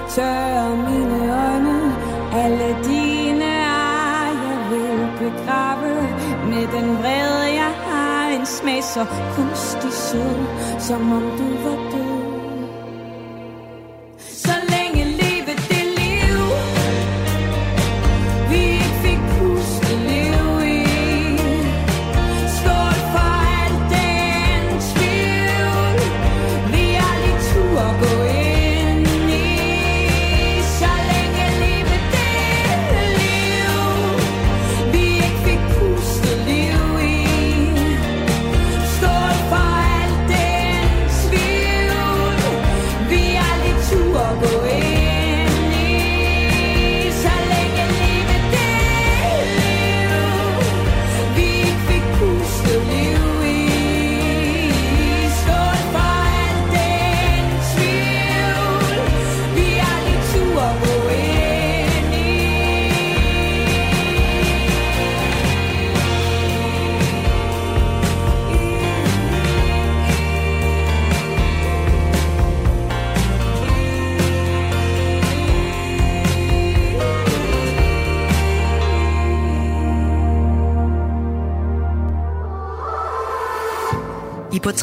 Tør 0.09 0.75
mine 0.75 1.19
øjne, 1.33 1.95
alle 2.33 2.75
dine 2.83 3.45
ar 3.45 4.27
Jeg 4.47 4.57
vil 4.71 5.07
begrave 5.19 5.93
med 6.49 6.67
den 6.67 6.97
vrede 6.97 7.45
jeg 7.53 7.73
har. 7.87 8.29
En 8.39 8.45
smag 8.45 8.83
så 8.83 9.05
kunstig 9.35 9.93
sød, 9.93 10.45
som 10.79 11.11
om 11.11 11.21
du 11.21 11.69
var 11.69 11.91
død. 11.91 12.06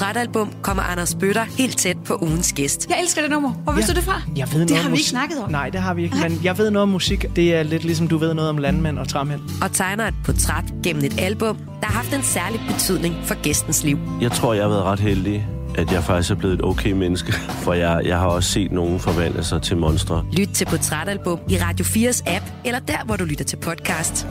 Portrætalbum 0.05 0.53
kommer 0.63 0.83
Anders 0.83 1.15
Bøtter 1.15 1.45
helt 1.59 1.79
tæt 1.79 1.97
på 2.05 2.19
ugens 2.23 2.53
gæst. 2.53 2.89
Jeg 2.89 3.01
elsker 3.01 3.23
det 3.23 3.31
nummer. 3.31 3.51
Hvor 3.51 3.73
vidste 3.73 3.93
du 3.93 3.97
det 3.97 4.05
fra? 4.05 4.23
Jeg 4.37 4.53
ved 4.53 4.61
det 4.61 4.71
noget 4.71 4.83
har 4.83 4.91
vi 4.91 4.97
ikke 4.97 5.09
snakket 5.09 5.39
om. 5.39 5.51
Nej, 5.51 5.69
det 5.69 5.81
har 5.81 5.95
vi 5.95 6.03
ikke. 6.03 6.17
Men 6.23 6.41
jeg 6.45 6.59
ved 6.59 6.71
noget 6.71 6.83
om 6.83 6.89
musik. 6.89 7.37
Det 7.37 7.55
er 7.55 7.63
lidt 7.63 7.85
ligesom 7.85 8.09
du 8.09 8.19
ved 8.19 8.35
noget 8.35 8.51
om 8.51 8.59
landmænd 8.59 8.99
og 8.99 9.09
træmænd. 9.09 9.41
Og 9.63 9.73
tegner 9.73 10.09
et 10.09 10.15
portræt 10.25 10.65
gennem 10.83 11.05
et 11.05 11.21
album, 11.21 11.57
der 11.57 11.87
har 11.87 11.93
haft 11.93 12.15
en 12.15 12.23
særlig 12.23 12.61
betydning 12.69 13.15
for 13.25 13.43
gæstens 13.43 13.85
liv. 13.85 13.99
Jeg 14.21 14.33
tror, 14.33 14.55
jeg 14.55 14.63
har 14.63 14.69
været 14.69 14.83
ret 14.83 15.01
heldig, 15.01 15.47
at 15.75 15.93
jeg 15.93 16.05
faktisk 16.05 16.31
er 16.31 16.35
blevet 16.35 16.55
et 16.55 16.65
okay 16.65 16.93
menneske. 16.93 17.33
For 17.65 17.73
jeg, 17.73 18.01
jeg 18.05 18.19
har 18.19 18.27
også 18.27 18.51
set 18.51 18.73
nogen 18.73 19.01
forvandle 19.01 19.45
sig 19.45 19.63
til 19.63 19.77
monstre. 19.77 20.25
Lyt 20.33 20.49
til 20.49 20.65
Portrætalbum 20.65 21.39
i 21.49 21.57
Radio 21.59 21.85
4's 21.85 22.23
app, 22.27 22.45
eller 22.65 22.81
der, 22.81 23.05
hvor 23.05 23.17
du 23.17 23.25
lytter 23.25 23.45
til 23.45 23.57
podcast. 23.57 24.27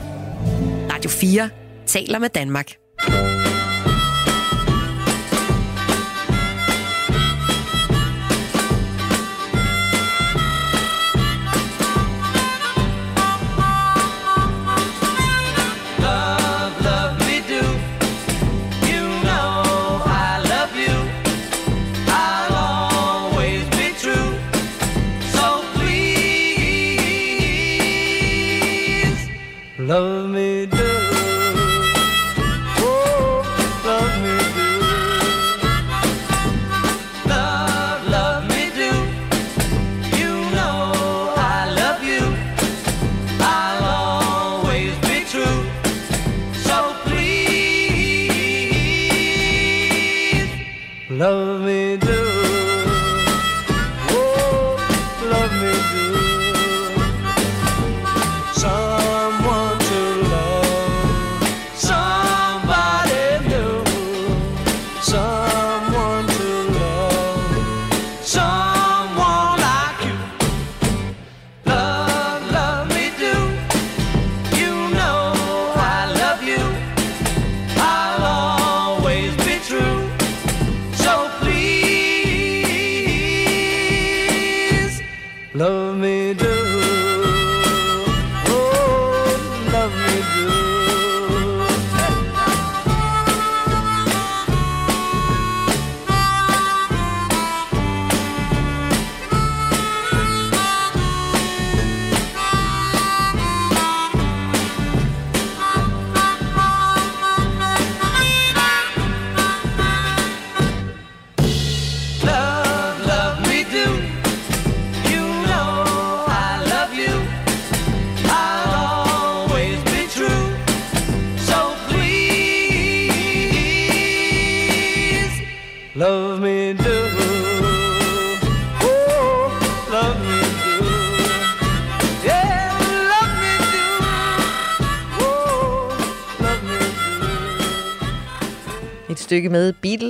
Radio 0.94 1.10
4 1.10 1.48
taler 1.86 2.18
med 2.18 2.28
Danmark. 2.28 2.66
Love 51.18 51.60
me 51.60 51.96
do. 51.96 52.23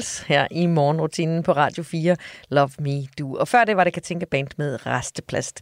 Beatles 0.04 0.18
her 0.28 0.46
i 0.50 0.66
morgenrutinen 0.66 1.42
på 1.42 1.52
Radio 1.52 1.82
4. 1.82 2.16
Love 2.48 2.70
Me 2.78 3.06
Do. 3.18 3.34
Og 3.34 3.48
før 3.48 3.64
det 3.64 3.76
var 3.76 3.84
det 3.84 3.92
Katinka 3.92 4.24
Band 4.30 4.48
med 4.56 4.86
Resteplast. 4.86 5.60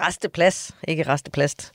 Resteplads, 0.00 0.70
ikke 0.88 1.02
Resteplast. 1.08 1.72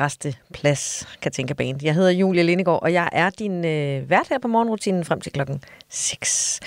Resteplads, 0.00 1.08
Katinka 1.22 1.54
Band. 1.54 1.82
Jeg 1.82 1.94
hedder 1.94 2.10
Julia 2.10 2.42
Lindegård, 2.42 2.82
og 2.82 2.92
jeg 2.92 3.08
er 3.12 3.30
din 3.30 3.64
øh, 3.64 4.10
vært 4.10 4.28
her 4.28 4.38
på 4.38 4.48
morgenrutinen 4.48 5.04
frem 5.04 5.20
til 5.20 5.32
klokken 5.32 5.62
6. 5.88 6.60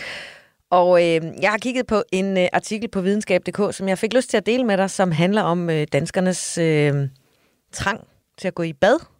Og 0.70 1.02
øh, 1.02 1.22
jeg 1.42 1.52
har 1.52 1.58
kigget 1.58 1.88
på 1.88 2.04
en 2.12 2.38
øh, 2.38 2.48
artikel 2.54 2.90
på 2.90 3.02
videnskab.dk, 3.02 3.76
som 3.76 3.88
jeg 3.88 3.98
fik 3.98 4.14
lyst 4.14 4.30
til 4.30 4.38
at 4.38 4.46
dele 4.46 4.64
med 4.64 4.78
dig, 4.78 4.90
som 4.90 5.12
handler 5.12 5.42
om 5.42 5.70
øh, 5.70 5.88
danskernes 5.94 6.58
øh, 6.58 6.94
trang 7.72 8.08
til 8.38 8.48
at 8.48 8.56
gå 8.56 8.64
i 8.64 8.74
bad. 8.74 9.13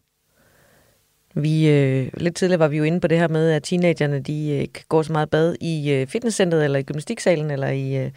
Vi, 1.34 1.70
øh, 1.70 2.10
lidt 2.18 2.36
tidligere 2.36 2.60
var 2.60 2.68
vi 2.68 2.78
jo 2.78 2.84
inde 2.84 3.00
på 3.00 3.08
det 3.08 3.18
her 3.18 3.28
med, 3.28 3.52
at 3.52 3.64
teenagerne 3.64 4.20
de 4.20 4.60
øh, 4.62 4.68
går 4.90 5.02
så 5.02 5.12
meget 5.12 5.30
bad 5.30 5.56
i 5.62 5.92
øh, 5.92 6.08
fitnesscenteret, 6.08 6.64
eller 6.64 6.80
i 6.80 6.84
gymnastiksalen, 6.84 7.52
eller 7.52 7.68
i, 7.68 7.96
øh, 7.96 8.12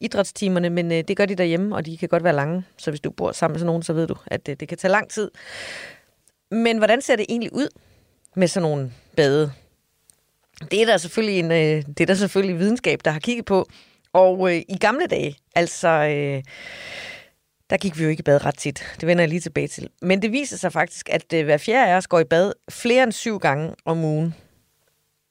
idrætstimerne, 0.00 0.70
men 0.70 0.92
øh, 0.92 1.04
det 1.08 1.16
gør 1.16 1.26
de 1.26 1.34
derhjemme, 1.34 1.76
og 1.76 1.86
de 1.86 1.96
kan 1.96 2.08
godt 2.08 2.24
være 2.24 2.34
lange. 2.34 2.64
Så 2.76 2.90
hvis 2.90 3.00
du 3.00 3.10
bor 3.10 3.32
sammen 3.32 3.54
med 3.54 3.58
sådan 3.58 3.66
nogen, 3.66 3.82
så 3.82 3.92
ved 3.92 4.06
du, 4.06 4.16
at 4.26 4.48
øh, 4.48 4.56
det 4.60 4.68
kan 4.68 4.78
tage 4.78 4.92
lang 4.92 5.10
tid. 5.10 5.30
Men 6.50 6.78
hvordan 6.78 7.02
ser 7.02 7.16
det 7.16 7.26
egentlig 7.28 7.52
ud 7.52 7.68
med 8.36 8.48
sådan 8.48 8.68
nogle 8.68 8.92
bade? 9.16 9.52
Det 10.70 10.82
er 10.82 10.86
der 10.86 10.96
selvfølgelig, 10.96 11.38
en, 11.38 11.52
øh, 11.52 11.84
det 11.86 12.00
er 12.00 12.06
der 12.06 12.14
selvfølgelig 12.14 12.58
videnskab, 12.58 13.00
der 13.04 13.10
har 13.10 13.20
kigget 13.20 13.44
på. 13.44 13.68
Og 14.12 14.54
øh, 14.54 14.62
i 14.68 14.76
gamle 14.80 15.06
dage, 15.06 15.36
altså, 15.54 15.88
øh, 15.88 16.42
der 17.70 17.76
gik 17.76 17.98
vi 17.98 18.04
jo 18.04 18.10
ikke 18.10 18.20
i 18.20 18.22
bad 18.22 18.44
ret 18.44 18.58
tit. 18.58 18.96
Det 19.00 19.06
vender 19.06 19.22
jeg 19.22 19.28
lige 19.28 19.40
tilbage 19.40 19.68
til. 19.68 19.88
Men 20.02 20.22
det 20.22 20.32
viser 20.32 20.56
sig 20.56 20.72
faktisk, 20.72 21.08
at 21.08 21.32
øh, 21.34 21.44
hver 21.44 21.56
fjerde 21.56 21.92
af 21.92 21.96
os 21.96 22.06
går 22.06 22.20
i 22.20 22.24
bad 22.24 22.52
flere 22.70 23.02
end 23.02 23.12
syv 23.12 23.38
gange 23.38 23.74
om 23.84 24.04
ugen. 24.04 24.34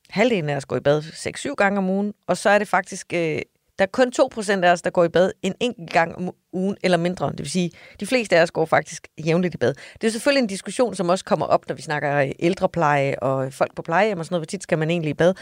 Halvdelen 0.10 0.50
af 0.50 0.56
os 0.56 0.66
går 0.66 0.76
i 0.76 0.80
bad 0.80 1.02
6-7 1.02 1.54
gange 1.58 1.78
om 1.78 1.90
ugen, 1.90 2.14
og 2.28 2.38
så 2.38 2.50
er 2.50 2.60
det 2.60 2.68
faktisk, 2.68 3.14
øh, 3.14 3.42
der 3.80 3.86
er 3.86 3.90
kun 3.92 4.12
2% 4.60 4.64
af 4.64 4.72
os, 4.72 4.82
der 4.82 4.90
går 4.90 5.04
i 5.04 5.10
bad 5.10 5.32
en 5.42 5.54
enkelt 5.60 5.90
gang 5.90 6.16
om 6.16 6.32
ugen 6.54 6.78
eller 6.84 6.98
mindre. 6.98 7.30
Det 7.32 7.40
vil 7.40 7.52
sige, 7.52 7.72
de 8.00 8.06
fleste 8.06 8.38
af 8.38 8.42
os 8.42 8.52
går 8.52 8.66
faktisk 8.66 9.08
jævnligt 9.26 9.54
i 9.54 9.58
bad. 9.58 9.74
Det 10.02 10.08
er 10.08 10.12
selvfølgelig 10.12 10.42
en 10.42 10.48
diskussion, 10.48 10.96
som 10.96 11.10
også 11.10 11.26
kommer 11.26 11.46
op, 11.46 11.68
når 11.68 11.76
vi 11.76 11.82
snakker 11.82 12.16
øh, 12.16 12.32
ældrepleje 12.40 13.16
og 13.22 13.54
folk 13.54 13.76
på 13.76 13.82
plejehjem 13.82 14.20
og 14.20 14.26
sådan 14.26 14.34
noget. 14.34 14.42
Hvor 14.42 14.46
tit 14.46 14.64
skal 14.64 14.78
man 14.78 14.90
egentlig 14.90 15.10
i 15.10 15.14
bad? 15.14 15.34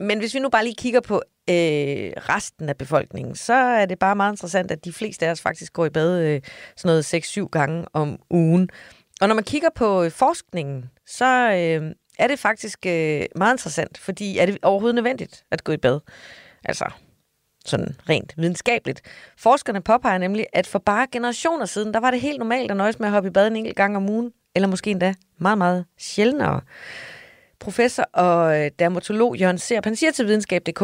Men 0.00 0.18
hvis 0.18 0.34
vi 0.34 0.38
nu 0.38 0.48
bare 0.48 0.64
lige 0.64 0.74
kigger 0.74 1.00
på 1.00 1.22
øh, 1.50 2.12
resten 2.16 2.68
af 2.68 2.76
befolkningen, 2.76 3.34
så 3.34 3.54
er 3.54 3.86
det 3.86 3.98
bare 3.98 4.16
meget 4.16 4.32
interessant, 4.32 4.70
at 4.70 4.84
de 4.84 4.92
fleste 4.92 5.26
af 5.26 5.30
os 5.30 5.40
faktisk 5.40 5.72
går 5.72 5.86
i 5.86 5.90
bad 5.90 6.20
øh, 6.22 6.40
sådan 6.76 6.88
noget 6.88 7.14
6-7 7.14 7.48
gange 7.48 7.84
om 7.92 8.18
ugen. 8.30 8.70
Og 9.20 9.28
når 9.28 9.34
man 9.34 9.44
kigger 9.44 9.68
på 9.74 10.02
øh, 10.02 10.10
forskningen, 10.10 10.90
så 11.06 11.50
øh, 11.52 11.94
er 12.18 12.26
det 12.26 12.38
faktisk 12.38 12.86
øh, 12.86 13.22
meget 13.36 13.54
interessant, 13.54 13.98
fordi 13.98 14.38
er 14.38 14.46
det 14.46 14.58
overhovedet 14.62 14.94
nødvendigt 14.94 15.44
at 15.50 15.64
gå 15.64 15.72
i 15.72 15.76
bad? 15.76 16.00
Altså, 16.64 16.84
sådan 17.64 17.96
rent 18.08 18.34
videnskabeligt. 18.36 19.02
Forskerne 19.38 19.80
påpeger 19.80 20.18
nemlig, 20.18 20.46
at 20.52 20.66
for 20.66 20.78
bare 20.78 21.06
generationer 21.12 21.66
siden, 21.66 21.94
der 21.94 22.00
var 22.00 22.10
det 22.10 22.20
helt 22.20 22.38
normalt 22.38 22.70
at 22.70 22.76
nøjes 22.76 22.98
med 22.98 23.08
at 23.08 23.12
hoppe 23.12 23.28
i 23.28 23.32
bad 23.32 23.46
en 23.46 23.56
enkelt 23.56 23.76
gang 23.76 23.96
om 23.96 24.10
ugen, 24.10 24.32
eller 24.54 24.68
måske 24.68 24.90
endda 24.90 25.14
meget, 25.38 25.58
meget 25.58 25.84
sjældnere. 25.98 26.60
Professor 27.60 28.02
og 28.02 28.60
øh, 28.64 28.70
dermatolog 28.78 29.36
Jørgen 29.36 29.58
Serp, 29.58 29.84
han 29.84 29.96
siger 29.96 30.12
til 30.12 30.26
videnskab.dk, 30.26 30.82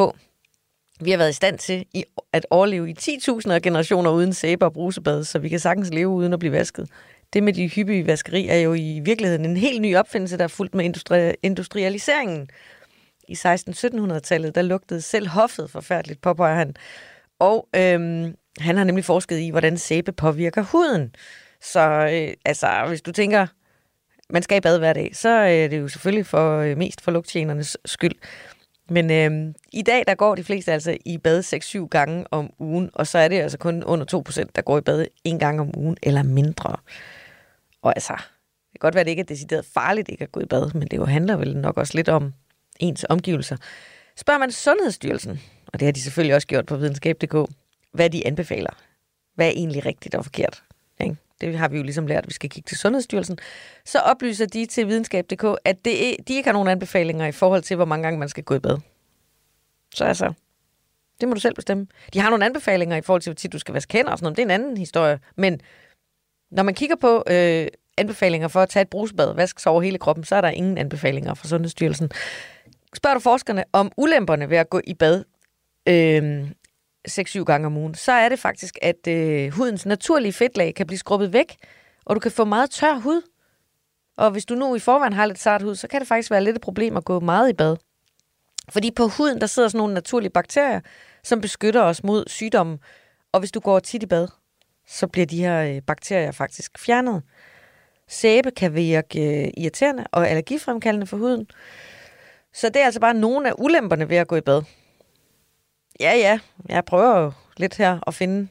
vi 1.01 1.11
har 1.11 1.19
været 1.19 1.31
i 1.31 1.33
stand 1.33 1.59
til 1.59 1.87
i- 1.95 2.05
at 2.33 2.47
overleve 2.51 2.91
i 2.91 2.95
10.000 3.01 3.59
generationer 3.59 4.11
uden 4.11 4.33
sæbe 4.33 4.65
og 4.65 4.73
brusebad, 4.73 5.25
så 5.25 5.39
vi 5.39 5.49
kan 5.49 5.59
sagtens 5.59 5.91
leve 5.91 6.09
uden 6.09 6.33
at 6.33 6.39
blive 6.39 6.53
vasket. 6.53 6.89
Det 7.33 7.43
med 7.43 7.53
de 7.53 7.69
hyppige 7.69 8.07
vaskeri 8.07 8.49
er 8.49 8.57
jo 8.57 8.75
i 8.75 9.01
virkeligheden 9.05 9.45
en 9.45 9.57
helt 9.57 9.81
ny 9.83 9.97
opfindelse, 9.97 10.37
der 10.39 10.45
er 10.45 10.49
fuldt 10.49 10.75
med 10.75 10.85
industri- 10.85 11.35
industrialiseringen. 11.43 12.49
I 13.29 13.35
16-1700-tallet, 13.35 14.55
der 14.55 14.63
lugtede 14.63 15.01
selv 15.03 15.29
hoffet 15.29 15.71
forfærdeligt, 15.71 16.21
påpeger 16.21 16.55
han. 16.55 16.75
Og 17.39 17.69
øhm, 17.77 18.35
han 18.59 18.77
har 18.77 18.85
nemlig 18.85 19.05
forsket 19.05 19.39
i, 19.39 19.51
hvordan 19.51 19.79
sæbe 19.79 20.13
påvirker 20.13 20.63
huden. 20.63 21.15
Så 21.63 21.81
øh, 22.13 22.35
altså, 22.45 22.85
hvis 22.89 23.03
du 23.03 23.13
tænker, 23.13 23.47
man 24.31 24.43
skal 24.43 24.57
i 24.57 24.61
bad 24.61 24.79
hver 24.79 24.93
dag, 24.93 25.17
så 25.17 25.29
øh, 25.29 25.51
er 25.51 25.69
det 25.69 25.79
jo 25.79 25.89
selvfølgelig 25.89 26.27
for 26.27 26.59
øh, 26.59 26.77
mest 26.79 27.01
for 27.01 27.11
lugtjenernes 27.11 27.77
skyld. 27.85 28.15
Men 28.89 29.11
øh, 29.11 29.55
i 29.73 29.83
dag, 29.83 30.05
der 30.07 30.15
går 30.15 30.35
de 30.35 30.45
fleste 30.45 30.73
altså 30.73 30.97
i 31.05 31.19
bad 31.19 31.85
6-7 31.85 31.89
gange 31.89 32.25
om 32.31 32.53
ugen, 32.59 32.91
og 32.93 33.07
så 33.07 33.19
er 33.19 33.29
det 33.29 33.41
altså 33.41 33.59
kun 33.59 33.85
under 33.85 34.23
2%, 34.29 34.45
der 34.55 34.63
går 34.63 34.79
i 34.79 34.81
bad 34.81 35.07
en 35.25 35.39
gang 35.39 35.61
om 35.61 35.79
ugen 35.79 35.97
eller 36.03 36.23
mindre. 36.23 36.77
Og 37.83 37.93
altså, 37.97 38.13
det 38.13 38.73
kan 38.73 38.79
godt 38.81 38.95
være, 38.95 39.01
at 39.01 39.07
det 39.07 39.11
ikke 39.11 39.21
er 39.21 39.25
decideret 39.25 39.65
farligt 39.65 40.09
ikke 40.09 40.25
at 40.25 40.33
gå 40.33 40.41
i 40.41 40.47
bad, 40.47 40.71
men 40.75 40.89
det 40.89 40.97
jo 40.97 41.05
handler 41.05 41.37
vel 41.37 41.57
nok 41.57 41.77
også 41.77 41.93
lidt 41.95 42.09
om 42.09 42.33
ens 42.81 43.07
omgivelser. 43.09 43.57
Spørger 44.17 44.39
man 44.39 44.53
Sundhedsstyrelsen, 44.53 45.41
og 45.67 45.81
det 45.81 45.87
har 45.87 45.93
de 45.93 46.01
selvfølgelig 46.01 46.35
også 46.35 46.47
gjort 46.47 46.67
på 46.67 46.77
videnskab.dk, 46.77 47.51
hvad 47.93 48.11
de 48.11 48.27
anbefaler. 48.27 48.71
Hvad 49.35 49.47
er 49.47 49.51
egentlig 49.51 49.87
rigtigt 49.87 50.15
og 50.15 50.25
forkert? 50.25 50.63
Ikke? 51.01 51.17
Det 51.41 51.59
har 51.59 51.69
vi 51.69 51.77
jo 51.77 51.83
ligesom 51.83 52.07
lært, 52.07 52.25
at 52.25 52.29
vi 52.29 52.35
skal 52.35 52.51
kigge 52.51 52.69
til 52.69 52.79
Sundhedsstyrelsen. 52.79 53.39
Så 53.85 53.99
oplyser 53.99 54.47
de 54.47 54.67
til 54.67 54.89
videnskab.dk, 54.89 55.45
at 55.65 55.85
det, 55.85 56.17
de 56.29 56.35
ikke 56.35 56.49
har 56.49 56.53
nogen 56.53 56.69
anbefalinger 56.69 57.27
i 57.27 57.33
forhold 57.33 57.63
til, 57.63 57.77
hvor 57.77 57.85
mange 57.85 58.03
gange 58.03 58.19
man 58.19 58.29
skal 58.29 58.45
gå 58.45 58.55
i 58.55 58.59
bad. 58.59 58.79
Så 59.95 60.05
altså, 60.05 60.33
det 61.21 61.29
må 61.29 61.35
du 61.35 61.41
selv 61.41 61.55
bestemme. 61.55 61.87
De 62.13 62.21
har 62.21 62.31
nogle 62.31 62.45
anbefalinger 62.45 62.97
i 62.97 63.01
forhold 63.01 63.23
til, 63.23 63.31
hvor 63.31 63.35
tit 63.35 63.53
du 63.53 63.59
skal 63.59 63.73
vaske 63.75 63.93
hænder 63.93 64.13
og 64.13 64.19
sådan 64.19 64.25
noget. 64.25 64.37
Det 64.37 64.43
er 64.43 64.47
en 64.47 64.51
anden 64.63 64.77
historie. 64.77 65.19
Men 65.37 65.61
når 66.51 66.63
man 66.63 66.75
kigger 66.75 66.97
på 66.97 67.25
øh, 67.31 67.67
anbefalinger 67.99 68.49
for 68.49 68.61
at 68.61 68.69
tage 68.69 68.83
et 68.83 68.91
brusebad, 68.91 69.35
vaske 69.35 69.63
sig 69.63 69.73
over 69.73 69.83
hele 69.83 69.99
kroppen, 69.99 70.25
så 70.25 70.37
er 70.37 70.41
der 70.41 70.49
ingen 70.49 70.79
anbefalinger 70.79 71.35
fra 71.35 71.49
Sundhedsstyrelsen. 71.49 72.11
Spørger 72.97 73.15
du 73.15 73.21
forskerne 73.21 73.65
om 73.73 73.93
ulemperne 73.97 74.51
ved 74.51 74.57
at 74.57 74.71
gå 74.71 74.81
i 74.85 74.95
bad 74.95 75.25
øh, 75.89 76.51
6-7 77.11 77.45
gange 77.45 77.67
om 77.67 77.77
ugen, 77.77 77.95
så 77.95 78.13
er 78.13 78.29
det 78.29 78.39
faktisk, 78.39 78.79
at 78.83 79.07
øh, 79.09 79.53
hudens 79.53 79.87
naturlige 79.87 80.33
fedtlag 80.33 80.75
kan 80.75 80.87
blive 80.87 80.99
skrubbet 80.99 81.33
væk, 81.33 81.57
og 82.05 82.15
du 82.15 82.21
kan 82.21 82.31
få 82.31 82.45
meget 82.45 82.71
tør 82.71 82.95
hud. 82.95 83.23
Og 84.17 84.31
hvis 84.31 84.45
du 84.45 84.55
nu 84.55 84.75
i 84.75 84.79
forvejen 84.79 85.13
har 85.13 85.27
lidt 85.27 85.39
sart 85.39 85.63
hud, 85.63 85.75
så 85.75 85.89
kan 85.89 86.01
det 86.01 86.09
faktisk 86.09 86.31
være 86.31 86.45
lidt 86.45 86.57
et 86.57 86.63
problem 86.63 86.97
at 86.97 87.05
gå 87.05 87.21
meget 87.21 87.51
i 87.51 87.53
bad. 87.53 87.77
Fordi 88.69 88.91
på 88.91 89.09
huden, 89.09 89.41
der 89.41 89.47
sidder 89.47 89.69
sådan 89.69 89.79
nogle 89.79 89.95
naturlige 89.95 90.31
bakterier, 90.31 90.81
som 91.25 91.41
beskytter 91.41 91.83
os 91.83 92.05
mod 92.05 92.25
sygdomme. 92.27 92.79
Og 93.33 93.41
hvis 93.41 93.53
du 93.53 93.61
går 93.61 93.79
tit 93.79 94.03
i 94.03 94.07
bad, 94.07 94.29
så 94.89 95.07
bliver 95.07 95.27
de 95.27 95.39
her 95.39 95.63
øh, 95.63 95.83
bakterier 95.83 96.33
faktisk 96.33 96.79
fjernet. 96.79 97.23
Sæbe 98.09 98.51
kan 98.51 98.75
virke 98.75 99.43
øh, 99.45 99.51
irriterende 99.57 100.05
og 100.13 100.29
allergifremkaldende 100.29 101.07
for 101.07 101.17
huden. 101.17 101.47
Så 102.55 102.69
det 102.69 102.77
er 102.77 102.85
altså 102.85 103.01
bare 103.01 103.15
nogle 103.15 103.49
af 103.49 103.53
ulemperne 103.59 104.09
ved 104.09 104.17
at 104.17 104.29
gå 104.29 104.37
i 104.37 104.41
bad. 104.41 104.63
Ja, 106.01 106.15
ja, 106.15 106.39
jeg 106.69 106.85
prøver 106.85 107.21
jo 107.21 107.33
lidt 107.57 107.77
her 107.77 108.01
at 108.07 108.15
finde 108.15 108.49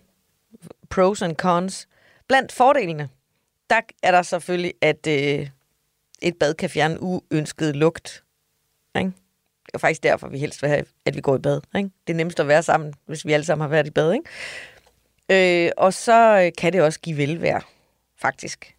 pros 0.89 1.21
and 1.21 1.35
cons. 1.35 1.87
Blandt 2.27 2.51
fordelene, 2.51 3.09
der 3.69 3.81
er 4.03 4.11
der 4.11 4.21
selvfølgelig, 4.21 4.73
at 4.81 5.07
øh, 5.07 5.49
et 6.21 6.37
bad 6.39 6.53
kan 6.53 6.69
fjerne 6.69 7.01
uønsket 7.01 7.75
lugt. 7.75 8.23
Ikke? 8.97 9.11
Det 9.65 9.73
er 9.73 9.77
faktisk 9.77 10.03
derfor, 10.03 10.27
vi 10.27 10.37
helst 10.37 10.61
vil 10.61 10.69
have, 10.69 10.85
at 11.05 11.15
vi 11.15 11.21
går 11.21 11.35
i 11.35 11.39
bad. 11.39 11.61
Ikke? 11.75 11.89
Det 12.07 12.13
er 12.13 12.17
nemmest 12.17 12.39
at 12.39 12.47
være 12.47 12.63
sammen, 12.63 12.93
hvis 13.05 13.25
vi 13.25 13.33
alle 13.33 13.45
sammen 13.45 13.63
har 13.63 13.69
været 13.69 13.87
i 13.87 13.91
bad. 13.91 14.13
Ikke? 14.13 15.65
Øh, 15.65 15.71
og 15.77 15.93
så 15.93 16.41
øh, 16.45 16.51
kan 16.57 16.73
det 16.73 16.81
også 16.81 16.99
give 16.99 17.17
velvære, 17.17 17.61
faktisk. 18.17 18.75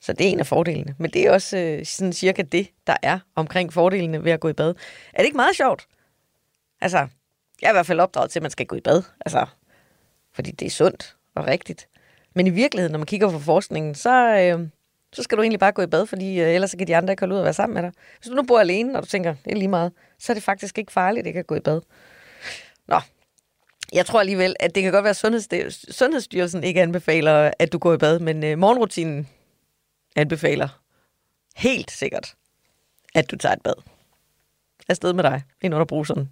Så 0.00 0.12
det 0.12 0.26
er 0.26 0.30
en 0.30 0.40
af 0.40 0.46
fordelene. 0.46 0.94
Men 0.98 1.10
det 1.10 1.26
er 1.26 1.32
også 1.32 1.56
øh, 1.56 1.86
sådan 1.86 2.12
cirka 2.12 2.42
det, 2.42 2.68
der 2.86 2.96
er 3.02 3.18
omkring 3.34 3.72
fordelene 3.72 4.24
ved 4.24 4.32
at 4.32 4.40
gå 4.40 4.48
i 4.48 4.52
bad. 4.52 4.74
Er 5.12 5.18
det 5.18 5.24
ikke 5.24 5.36
meget 5.36 5.56
sjovt? 5.56 5.86
Altså, 6.80 7.08
jeg 7.62 7.68
er 7.68 7.72
i 7.72 7.74
hvert 7.74 7.86
fald 7.86 8.00
opdraget 8.00 8.30
til, 8.30 8.38
at 8.38 8.42
man 8.42 8.50
skal 8.50 8.66
gå 8.66 8.76
i 8.76 8.80
bad. 8.80 9.02
Altså, 9.26 9.46
fordi 10.32 10.50
det 10.50 10.66
er 10.66 10.70
sundt 10.70 11.16
og 11.34 11.46
rigtigt. 11.46 11.88
Men 12.34 12.46
i 12.46 12.50
virkeligheden, 12.50 12.92
når 12.92 12.98
man 12.98 13.06
kigger 13.06 13.30
på 13.30 13.38
forskningen, 13.38 13.94
så, 13.94 14.10
øh, 14.10 14.68
så 15.12 15.22
skal 15.22 15.38
du 15.38 15.42
egentlig 15.42 15.60
bare 15.60 15.72
gå 15.72 15.82
i 15.82 15.86
bad, 15.86 16.06
fordi 16.06 16.40
øh, 16.40 16.48
ellers 16.48 16.70
så 16.70 16.76
kan 16.76 16.86
de 16.86 16.96
andre 16.96 17.12
ikke 17.12 17.20
holde 17.20 17.34
ud 17.34 17.38
og 17.38 17.44
være 17.44 17.54
sammen 17.54 17.74
med 17.74 17.82
dig. 17.82 17.92
Hvis 18.18 18.28
du 18.28 18.34
nu 18.34 18.42
bor 18.42 18.60
alene, 18.60 18.96
og 18.96 19.02
du 19.02 19.08
tænker, 19.08 19.34
det 19.44 19.52
er 19.52 19.56
lige 19.56 19.68
meget, 19.68 19.92
så 20.18 20.32
er 20.32 20.34
det 20.34 20.42
faktisk 20.42 20.78
ikke 20.78 20.92
farligt 20.92 21.26
ikke 21.26 21.38
at 21.38 21.46
gå 21.46 21.54
i 21.54 21.60
bad. 21.60 21.80
Nå, 22.88 23.00
jeg 23.92 24.06
tror 24.06 24.20
alligevel, 24.20 24.56
at 24.60 24.74
det 24.74 24.82
kan 24.82 24.92
godt 24.92 25.04
være, 25.04 25.10
at 25.10 25.16
Sundhedsstyrelsen, 25.16 25.92
Sundhedsstyrelsen 25.92 26.64
ikke 26.64 26.82
anbefaler, 26.82 27.50
at 27.58 27.72
du 27.72 27.78
går 27.78 27.94
i 27.94 27.98
bad, 27.98 28.18
men 28.18 28.44
øh, 28.44 28.58
morgenrutinen 28.58 29.28
anbefaler 30.16 30.68
helt 31.56 31.90
sikkert, 31.90 32.34
at 33.14 33.30
du 33.30 33.36
tager 33.36 33.52
et 33.52 33.62
bad. 33.62 33.74
Afsted 34.88 35.12
med 35.12 35.24
dig, 35.24 35.42
ind 35.62 35.74
under 35.74 35.84
bruseren. 35.84 36.30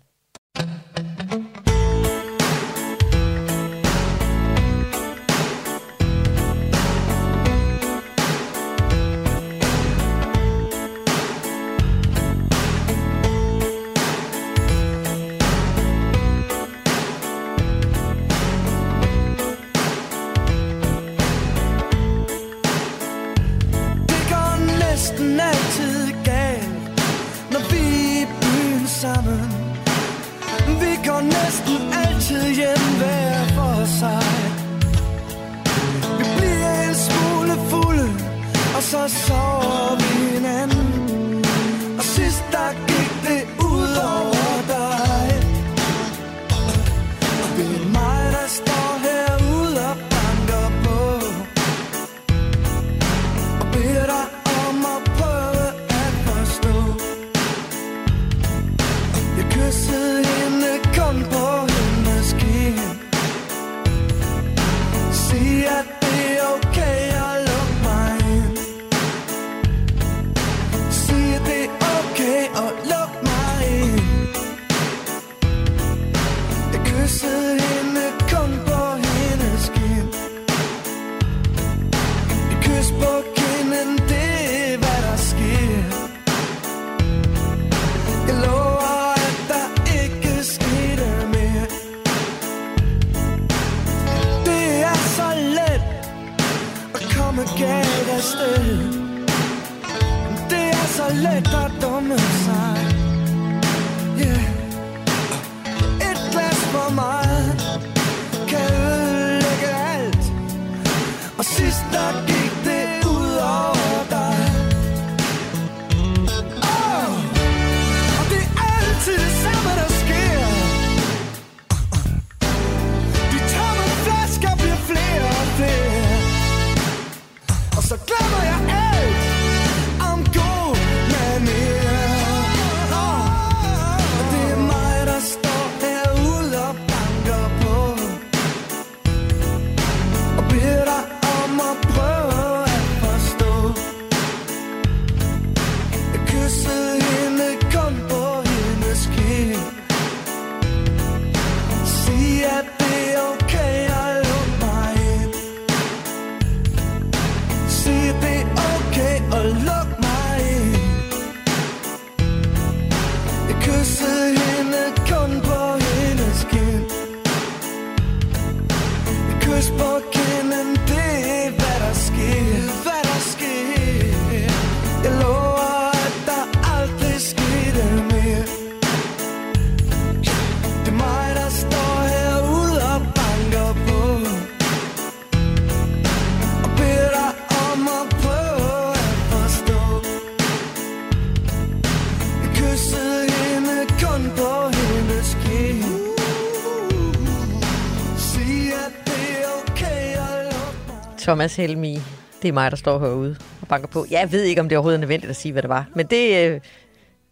Thomas 201.26 201.56
Helmi, 201.56 201.98
det 202.42 202.48
er 202.48 202.52
mig, 202.52 202.70
der 202.70 202.76
står 202.76 202.98
herude 202.98 203.36
og 203.60 203.68
banker 203.68 203.88
på. 203.88 204.06
Jeg 204.10 204.32
ved 204.32 204.42
ikke, 204.42 204.60
om 204.60 204.68
det 204.68 204.78
overhovedet 204.78 204.96
er 204.96 205.00
nødvendigt 205.00 205.30
at 205.30 205.36
sige, 205.36 205.52
hvad 205.52 205.62
det 205.62 205.68
var, 205.68 205.86
men 205.94 206.06
det, 206.06 206.50
øh, 206.50 206.60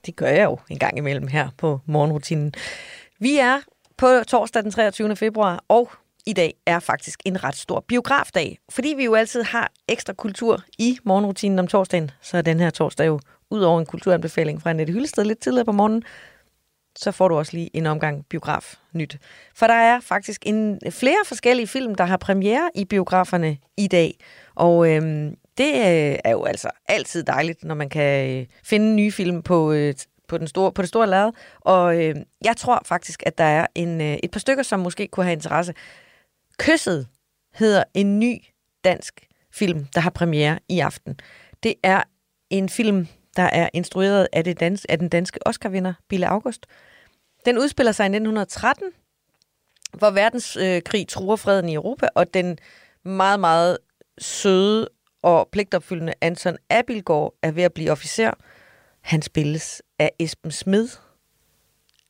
det 0.07 0.17
gør 0.17 0.27
jeg 0.27 0.45
jo 0.45 0.59
en 0.71 0.79
gang 0.79 0.99
imellem 0.99 1.27
her 1.27 1.49
på 1.59 1.81
morgenrutinen. 1.87 2.53
Vi 3.19 3.39
er 3.39 3.59
på 3.97 4.07
torsdag 4.27 4.63
den 4.63 4.71
23. 4.71 5.17
februar, 5.17 5.65
og 5.69 5.91
i 6.27 6.33
dag 6.33 6.55
er 6.67 6.79
faktisk 6.79 7.21
en 7.25 7.45
ret 7.45 7.57
stor 7.57 7.85
biografdag. 7.89 8.59
Fordi 8.71 8.95
vi 8.97 9.05
jo 9.05 9.15
altid 9.15 9.43
har 9.43 9.73
ekstra 9.89 10.13
kultur 10.13 10.61
i 10.79 10.99
morgenrutinen 11.05 11.59
om 11.59 11.67
torsdagen, 11.67 12.11
så 12.23 12.37
er 12.37 12.43
den 12.43 12.61
her 12.61 12.71
torsdag 12.71 13.07
jo 13.07 13.21
ud 13.51 13.61
over 13.61 13.81
en 13.81 13.87
kulturanbefaling 13.87 14.63
fra 14.63 14.71
Annette 14.71 14.93
Hyllested 14.93 15.25
lidt 15.25 15.39
tidligere 15.39 15.65
på 15.65 15.73
morgenen, 15.73 16.03
så 16.97 17.13
får 17.13 17.29
du 17.29 17.37
også 17.37 17.53
lige 17.53 17.77
en 17.77 17.87
omgang 17.87 18.27
biograf 18.27 18.75
nyt. 18.93 19.19
For 19.55 19.67
der 19.67 19.75
er 19.75 20.01
faktisk 20.01 20.43
en, 20.47 20.81
flere 20.91 21.25
forskellige 21.27 21.67
film, 21.67 21.95
der 21.95 22.05
har 22.05 22.17
premiere 22.17 22.71
i 22.75 22.85
biograferne 22.85 23.57
i 23.77 23.87
dag. 23.87 24.19
Og 24.55 24.91
øhm, 24.91 25.37
det 25.59 25.75
øh, 25.75 26.19
er 26.25 26.31
jo 26.31 26.45
altså 26.45 26.71
altid 26.89 27.23
dejligt, 27.23 27.65
når 27.65 27.75
man 27.75 27.89
kan 27.89 28.31
øh, 28.31 28.47
finde 28.65 28.95
nye 28.95 29.13
film 29.13 29.43
på, 29.43 29.73
øh, 29.73 29.95
på, 30.29 30.39
den 30.39 30.47
store, 30.47 30.73
på 30.73 30.83
det 30.83 30.89
store 30.89 31.07
lade. 31.07 31.33
Og 31.61 32.03
øh, 32.03 32.17
jeg 32.45 32.57
tror 32.57 32.83
faktisk, 32.85 33.23
at 33.27 33.39
der 33.39 33.45
er 33.45 33.67
en, 33.75 34.01
øh, 34.01 34.17
et 34.23 34.31
par 34.31 34.41
stykker, 34.41 34.63
som 34.63 34.81
måske 34.81 35.09
kunne 35.09 35.25
have 35.25 35.33
interesse. 35.33 35.75
Kysset 36.59 37.09
hedder 37.55 37.85
en 37.95 38.19
ny 38.19 38.37
dansk 38.85 39.27
film, 39.53 39.87
der 39.95 40.01
har 40.01 40.11
premiere 40.11 40.59
i 40.69 40.81
aften. 40.81 41.21
Det 41.63 41.75
er 41.83 42.03
en 42.51 42.69
film, 42.69 43.09
der 43.37 43.43
er 43.43 43.69
instrueret 43.73 44.29
af, 44.33 44.45
det 44.45 44.61
dans, 44.61 44.87
af 44.89 44.99
den 44.99 45.09
danske 45.09 45.47
Oscar-vinder, 45.47 45.93
Bille 46.09 46.29
August. 46.29 46.67
Den 47.45 47.59
udspiller 47.59 47.93
sig 47.93 48.05
i 48.05 48.07
1913, 48.07 48.87
hvor 49.93 50.11
verdenskrig 50.11 51.09
truer 51.09 51.37
freden 51.37 51.69
i 51.69 51.75
Europa, 51.75 52.09
og 52.15 52.35
den 52.35 52.59
meget, 53.03 53.41
meget 53.41 53.79
søde 54.19 54.89
og 55.23 55.49
pligtopfyldende 55.53 56.15
Anton 56.21 56.57
Abilgaard 56.71 57.35
er 57.43 57.51
ved 57.51 57.63
at 57.63 57.73
blive 57.73 57.91
officer. 57.91 58.31
Han 59.01 59.23
spilles 59.23 59.83
af 59.99 60.13
Esben 60.19 60.51
Smed. 60.51 60.89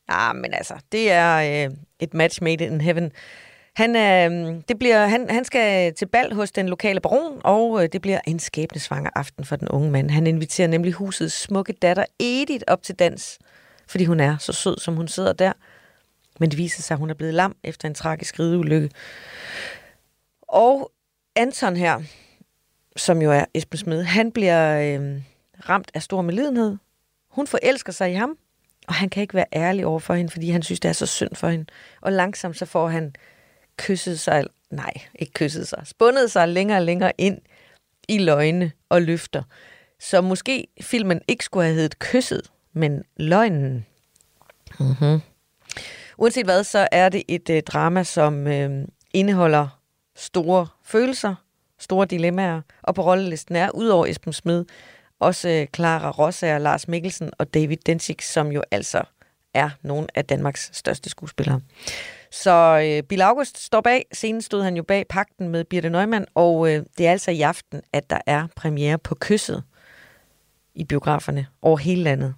Ja, 0.09 0.33
men 0.33 0.53
altså, 0.53 0.73
det 0.91 1.11
er 1.11 1.67
øh, 1.67 1.75
et 1.99 2.13
match 2.13 2.43
made 2.43 2.65
in 2.65 2.81
heaven. 2.81 3.11
Han, 3.75 3.95
øh, 3.95 4.61
det 4.67 4.79
bliver, 4.79 5.07
han, 5.07 5.29
han 5.29 5.45
skal 5.45 5.93
til 5.93 6.05
bal 6.05 6.33
hos 6.33 6.51
den 6.51 6.69
lokale 6.69 6.99
baron, 6.99 7.41
og 7.43 7.83
øh, 7.83 7.89
det 7.91 8.01
bliver 8.01 8.19
en 8.27 8.39
skæbnesvanger 8.39 9.09
aften 9.15 9.45
for 9.45 9.55
den 9.55 9.69
unge 9.69 9.91
mand. 9.91 10.09
Han 10.09 10.27
inviterer 10.27 10.67
nemlig 10.67 10.93
husets 10.93 11.41
smukke 11.41 11.73
datter 11.73 12.05
Edith 12.19 12.63
op 12.67 12.83
til 12.83 12.95
dans, 12.95 13.39
fordi 13.87 14.05
hun 14.05 14.19
er 14.19 14.37
så 14.37 14.53
sød, 14.53 14.77
som 14.77 14.95
hun 14.95 15.07
sidder 15.07 15.33
der. 15.33 15.53
Men 16.39 16.51
det 16.51 16.57
viser 16.57 16.81
sig, 16.81 16.95
at 16.95 16.99
hun 16.99 17.09
er 17.09 17.13
blevet 17.13 17.33
lam 17.33 17.55
efter 17.63 17.87
en 17.87 17.95
tragisk 17.95 18.39
rideulykke. 18.39 18.89
Og 20.41 20.91
Anton 21.35 21.75
her, 21.75 22.01
som 22.95 23.21
jo 23.21 23.31
er 23.31 23.45
Esben 23.53 23.77
Smed, 23.77 24.03
han 24.03 24.31
bliver 24.31 24.79
øh, 24.79 25.21
ramt 25.69 25.91
af 25.93 26.01
stor 26.03 26.21
medlidenhed. 26.21 26.77
Hun 27.29 27.47
forelsker 27.47 27.93
sig 27.93 28.11
i 28.11 28.15
ham, 28.15 28.37
og 28.87 28.93
han 28.93 29.09
kan 29.09 29.21
ikke 29.21 29.33
være 29.33 29.45
ærlig 29.53 29.85
over 29.85 29.99
for 29.99 30.13
hende, 30.13 30.31
fordi 30.31 30.49
han 30.49 30.63
synes, 30.63 30.79
det 30.79 30.89
er 30.89 30.93
så 30.93 31.05
synd 31.05 31.35
for 31.35 31.47
hende. 31.47 31.65
Og 32.01 32.11
langsomt 32.11 32.57
så 32.57 32.65
får 32.65 32.87
han 32.87 33.15
kysset 33.77 34.19
sig, 34.19 34.43
nej, 34.69 34.93
ikke 35.19 35.33
kysset 35.33 35.67
sig, 35.67 35.81
spundet 35.85 36.31
sig 36.31 36.47
længere 36.47 36.77
og 36.77 36.83
længere 36.83 37.11
ind 37.17 37.37
i 38.07 38.17
løgne 38.17 38.71
og 38.89 39.01
løfter. 39.01 39.43
Så 39.99 40.21
måske 40.21 40.67
filmen 40.81 41.21
ikke 41.27 41.45
skulle 41.45 41.65
have 41.65 41.75
heddet 41.75 41.99
kysset, 41.99 42.51
men 42.73 43.03
løgnen. 43.17 43.85
Mm-hmm. 44.79 45.21
Uanset 46.17 46.45
hvad, 46.45 46.63
så 46.63 46.87
er 46.91 47.09
det 47.09 47.23
et 47.27 47.49
øh, 47.49 47.61
drama, 47.63 48.03
som 48.03 48.47
øh, 48.47 48.87
indeholder 49.13 49.79
store 50.15 50.67
følelser, 50.83 51.35
store 51.79 52.05
dilemmaer, 52.05 52.61
og 52.81 52.95
på 52.95 53.01
rollelisten 53.01 53.55
er, 53.55 53.69
udover 53.69 54.05
Esben 54.05 54.33
Smed, 54.33 54.65
også 55.19 55.49
øh, 55.49 55.67
Clara 55.75 56.11
Rossager, 56.11 56.57
Lars 56.57 56.87
Mikkelsen 56.87 57.31
og 57.37 57.53
David 57.53 57.77
Dencik, 57.77 58.21
som 58.21 58.51
jo 58.51 58.63
altså 58.71 59.01
er 59.53 59.69
nogle 59.81 60.07
af 60.15 60.25
Danmarks 60.25 60.69
største 60.73 61.09
skuespillere. 61.09 61.61
Så 62.41 62.81
øh, 62.83 63.03
Bill 63.03 63.21
August 63.21 63.63
står 63.63 63.81
bag. 63.81 64.05
Senest 64.13 64.45
stod 64.45 64.63
han 64.63 64.77
jo 64.77 64.83
bag 64.83 65.05
pakten 65.09 65.49
med 65.49 65.63
Birte 65.63 65.89
Neumann, 65.89 66.25
og 66.35 66.73
øh, 66.73 66.83
det 66.97 67.07
er 67.07 67.11
altså 67.11 67.31
i 67.31 67.41
aften, 67.41 67.81
at 67.93 68.09
der 68.09 68.19
er 68.25 68.47
premiere 68.55 68.97
på 68.97 69.15
Kysset 69.21 69.63
i 70.75 70.83
biograferne 70.83 71.47
over 71.61 71.77
hele 71.77 72.03
landet. 72.03 72.35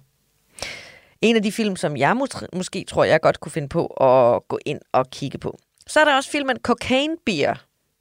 En 1.20 1.36
af 1.36 1.42
de 1.42 1.52
film, 1.52 1.76
som 1.76 1.96
jeg 1.96 2.12
mås- 2.12 2.46
måske 2.52 2.84
tror, 2.88 3.04
jeg 3.04 3.20
godt 3.20 3.40
kunne 3.40 3.52
finde 3.52 3.68
på 3.68 3.86
at 3.86 4.48
gå 4.48 4.58
ind 4.66 4.80
og 4.92 5.10
kigge 5.10 5.38
på. 5.38 5.58
Så 5.86 6.00
er 6.00 6.04
der 6.04 6.16
også 6.16 6.30
filmen 6.30 6.56
Cocaine 6.62 7.16
Beer. 7.26 7.54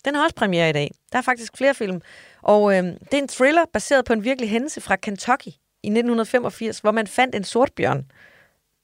Den 0.05 0.15
har 0.15 0.23
også 0.23 0.35
premiere 0.35 0.69
i 0.69 0.73
dag. 0.73 0.91
Der 1.11 1.17
er 1.17 1.21
faktisk 1.21 1.57
flere 1.57 1.73
film. 1.73 2.01
Og 2.41 2.77
øh, 2.77 2.83
det 2.83 3.13
er 3.13 3.17
en 3.17 3.27
thriller 3.27 3.65
baseret 3.73 4.05
på 4.05 4.13
en 4.13 4.23
virkelig 4.23 4.49
hændelse 4.49 4.81
fra 4.81 4.95
Kentucky 4.95 5.47
i 5.83 5.87
1985, 5.87 6.79
hvor 6.79 6.91
man 6.91 7.07
fandt 7.07 7.35
en 7.35 7.43
sortbjørn. 7.43 8.05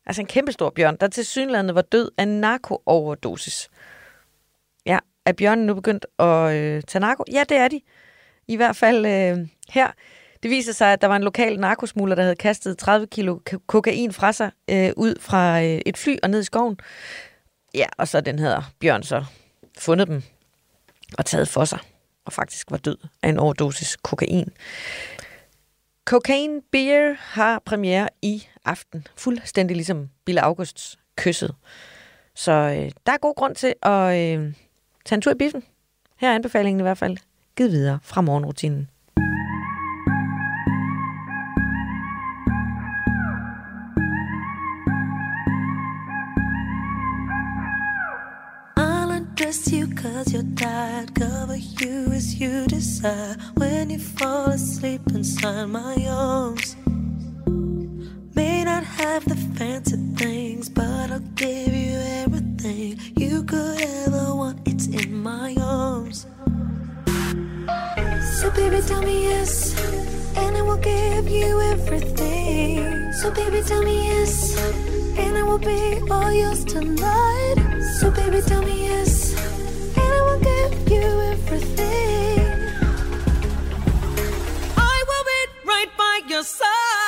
Altså 0.05 0.21
en 0.21 0.27
kæmpestor 0.27 0.69
bjørn, 0.69 0.97
der 1.01 1.07
til 1.07 1.25
synlandet 1.25 1.75
var 1.75 1.81
død 1.81 2.11
af 2.17 2.27
narkooverdosis. 2.27 3.69
Ja, 4.85 4.99
er 5.25 5.33
bjørnen 5.33 5.65
nu 5.65 5.73
begyndt 5.73 6.05
at 6.19 6.53
øh, 6.55 6.83
tage 6.87 6.99
narko? 6.99 7.23
Ja, 7.31 7.43
det 7.49 7.57
er 7.57 7.67
de. 7.67 7.81
I 8.47 8.55
hvert 8.55 8.75
fald 8.75 9.05
øh, 9.05 9.47
her. 9.69 9.91
Det 10.43 10.51
viser 10.51 10.73
sig, 10.73 10.93
at 10.93 11.01
der 11.01 11.07
var 11.07 11.15
en 11.15 11.23
lokal 11.23 11.59
narkosmugler, 11.59 12.15
der 12.15 12.23
havde 12.23 12.35
kastet 12.35 12.77
30 12.77 13.07
kilo 13.07 13.39
kokain 13.67 14.13
fra 14.13 14.31
sig 14.31 14.51
øh, 14.69 14.91
ud 14.97 15.15
fra 15.19 15.61
øh, 15.61 15.81
et 15.85 15.97
fly 15.97 16.15
og 16.23 16.29
ned 16.29 16.39
i 16.39 16.43
skoven. 16.43 16.79
Ja, 17.75 17.85
og 17.97 18.07
så 18.07 18.21
den 18.21 18.39
her 18.39 18.71
bjørn 18.79 19.03
så 19.03 19.25
fundet 19.77 20.07
dem 20.07 20.23
og 21.17 21.25
taget 21.25 21.47
for 21.47 21.65
sig, 21.65 21.79
og 22.25 22.33
faktisk 22.33 22.71
var 22.71 22.77
død 22.77 22.97
af 23.23 23.29
en 23.29 23.39
overdosis 23.39 23.97
kokain. 23.97 24.49
Cocaine 26.05 26.61
Beer 26.71 27.15
har 27.19 27.59
premiere 27.59 28.09
i 28.21 28.47
aften, 28.65 29.07
fuldstændig 29.15 29.75
ligesom 29.75 30.09
Bill 30.25 30.37
Augusts 30.37 30.99
kysset. 31.15 31.55
Så 32.35 32.51
øh, 32.51 32.91
der 33.05 33.13
er 33.13 33.17
god 33.17 33.35
grund 33.35 33.55
til 33.55 33.73
at 33.81 34.37
øh, 34.37 34.53
tage 35.05 35.17
en 35.17 35.21
tur 35.21 35.31
i 35.31 35.35
biffen. 35.35 35.63
Her 36.17 36.29
er 36.29 36.35
anbefalingen 36.35 36.79
i 36.79 36.83
hvert 36.83 36.97
fald 36.97 37.17
Giv 37.55 37.69
videre 37.69 37.99
fra 38.03 38.21
morgenrutinen. 38.21 38.89
As 50.05 50.33
your 50.33 50.43
dad. 50.43 51.15
Cover 51.15 51.55
you 51.55 52.07
as 52.11 52.39
you 52.39 52.65
desire. 52.67 53.37
When 53.55 53.89
you 53.89 53.99
fall 53.99 54.47
asleep 54.47 55.01
inside 55.09 55.65
my 55.65 55.95
arms. 56.07 56.75
May 58.35 58.63
not 58.63 58.83
have 58.83 59.25
the 59.25 59.35
fancy 59.57 59.97
things, 60.15 60.69
but 60.69 61.11
I'll 61.11 61.19
give 61.35 61.73
you 61.73 61.97
everything 62.23 62.99
you 63.15 63.43
could 63.43 63.81
ever 63.81 64.35
want. 64.35 64.59
It's 64.67 64.87
in 64.87 65.21
my 65.21 65.55
arms. 65.61 66.25
So 68.39 68.51
baby, 68.51 68.81
tell 68.81 69.01
me 69.01 69.23
yes, 69.23 69.79
and 70.35 70.57
I 70.57 70.61
will 70.61 70.77
give 70.77 71.29
you 71.29 71.61
everything. 71.61 73.13
So 73.13 73.31
baby, 73.31 73.61
tell 73.61 73.83
me 73.83 74.07
yes, 74.07 74.57
and 75.17 75.37
I 75.37 75.43
will 75.43 75.59
be 75.59 76.01
all 76.09 76.33
yours 76.33 76.65
tonight. 76.65 77.55
So 77.99 78.11
baby, 78.11 78.41
tell 78.41 78.63
me 78.63 78.85
yes, 78.87 79.33
your 86.33 86.41
side. 86.41 87.02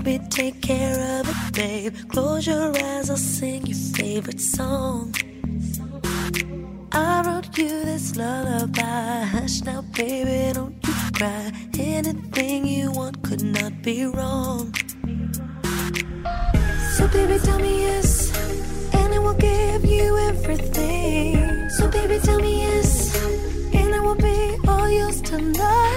Let 0.00 0.06
me 0.06 0.28
take 0.30 0.62
care 0.62 1.20
of 1.20 1.28
it, 1.28 1.52
babe. 1.52 1.94
Close 2.08 2.46
your 2.46 2.74
eyes, 2.74 3.10
I'll 3.10 3.18
sing 3.18 3.66
your 3.66 3.76
favorite 3.76 4.40
song. 4.40 5.14
I 6.90 7.22
wrote 7.26 7.58
you 7.58 7.68
this 7.84 8.16
lullaby. 8.16 9.24
Hush 9.24 9.60
now, 9.60 9.82
baby, 9.82 10.54
don't 10.54 10.74
you 10.86 10.94
cry. 11.12 11.52
Anything 11.78 12.66
you 12.66 12.90
want 12.92 13.22
could 13.22 13.42
not 13.42 13.82
be 13.82 14.06
wrong. 14.06 14.72
So, 16.96 17.06
baby, 17.08 17.38
tell 17.44 17.58
me 17.58 17.82
yes, 17.82 18.32
and 18.94 19.12
I 19.12 19.18
will 19.18 19.34
give 19.34 19.84
you 19.84 20.16
everything. 20.16 21.68
So, 21.76 21.90
baby, 21.90 22.18
tell 22.20 22.40
me 22.40 22.62
yes, 22.62 23.22
and 23.74 23.94
I 23.94 24.00
will 24.00 24.14
be 24.14 24.56
all 24.66 24.88
yours 24.90 25.20
tonight. 25.20 25.89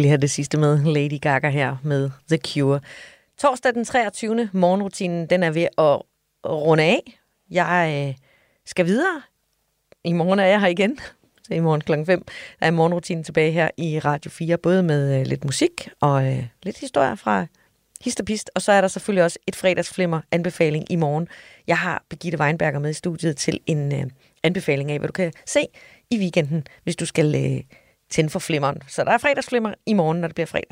Skulle 0.00 0.04
lige 0.04 0.10
have 0.10 0.20
det 0.20 0.30
sidste 0.30 0.58
med. 0.58 0.84
Lady 0.84 1.20
Gaga 1.20 1.48
her 1.48 1.76
med 1.82 2.10
The 2.28 2.38
Cure. 2.46 2.80
Torsdag 3.38 3.74
den 3.74 3.84
23. 3.84 4.50
Morgenrutinen, 4.52 5.26
den 5.26 5.42
er 5.42 5.50
ved 5.50 5.62
at 5.62 6.02
runde 6.46 6.82
af. 6.82 7.18
Jeg 7.50 8.06
øh, 8.08 8.14
skal 8.66 8.86
videre. 8.86 9.22
I 10.04 10.12
morgen 10.12 10.38
er 10.38 10.44
jeg 10.44 10.60
her 10.60 10.68
igen. 10.68 10.98
Så 11.44 11.54
i 11.54 11.60
morgen 11.60 11.80
klokken 11.80 12.06
5 12.06 12.26
er 12.60 12.70
morgenrutinen 12.70 13.24
tilbage 13.24 13.52
her 13.52 13.70
i 13.76 13.98
Radio 13.98 14.30
4, 14.30 14.58
både 14.58 14.82
med 14.82 15.20
øh, 15.20 15.26
lidt 15.26 15.44
musik 15.44 15.88
og 16.00 16.26
øh, 16.26 16.46
lidt 16.62 16.78
historier 16.78 17.14
fra 17.14 17.46
hist 18.04 18.20
og 18.20 18.26
pist. 18.26 18.50
Og 18.54 18.62
så 18.62 18.72
er 18.72 18.80
der 18.80 18.88
selvfølgelig 18.88 19.24
også 19.24 19.38
et 19.46 19.56
fredagsflimmer 19.56 20.20
anbefaling 20.30 20.92
i 20.92 20.96
morgen. 20.96 21.28
Jeg 21.66 21.78
har 21.78 22.04
Birgitte 22.10 22.40
Weinberger 22.40 22.78
med 22.78 22.90
i 22.90 22.94
studiet 22.94 23.36
til 23.36 23.60
en 23.66 23.92
øh, 23.94 24.10
anbefaling 24.42 24.90
af, 24.90 24.98
hvad 24.98 25.08
du 25.08 25.12
kan 25.12 25.32
se 25.46 25.60
i 26.10 26.18
weekenden, 26.18 26.66
hvis 26.84 26.96
du 26.96 27.06
skal 27.06 27.34
øh, 27.34 27.60
tænde 28.10 28.30
for 28.30 28.38
flimmeren. 28.38 28.82
Så 28.88 29.04
der 29.04 29.10
er 29.10 29.18
fredagsflimmer 29.18 29.74
i 29.86 29.92
morgen, 29.92 30.20
når 30.20 30.28
det 30.28 30.34
bliver 30.34 30.46
fredag. 30.46 30.70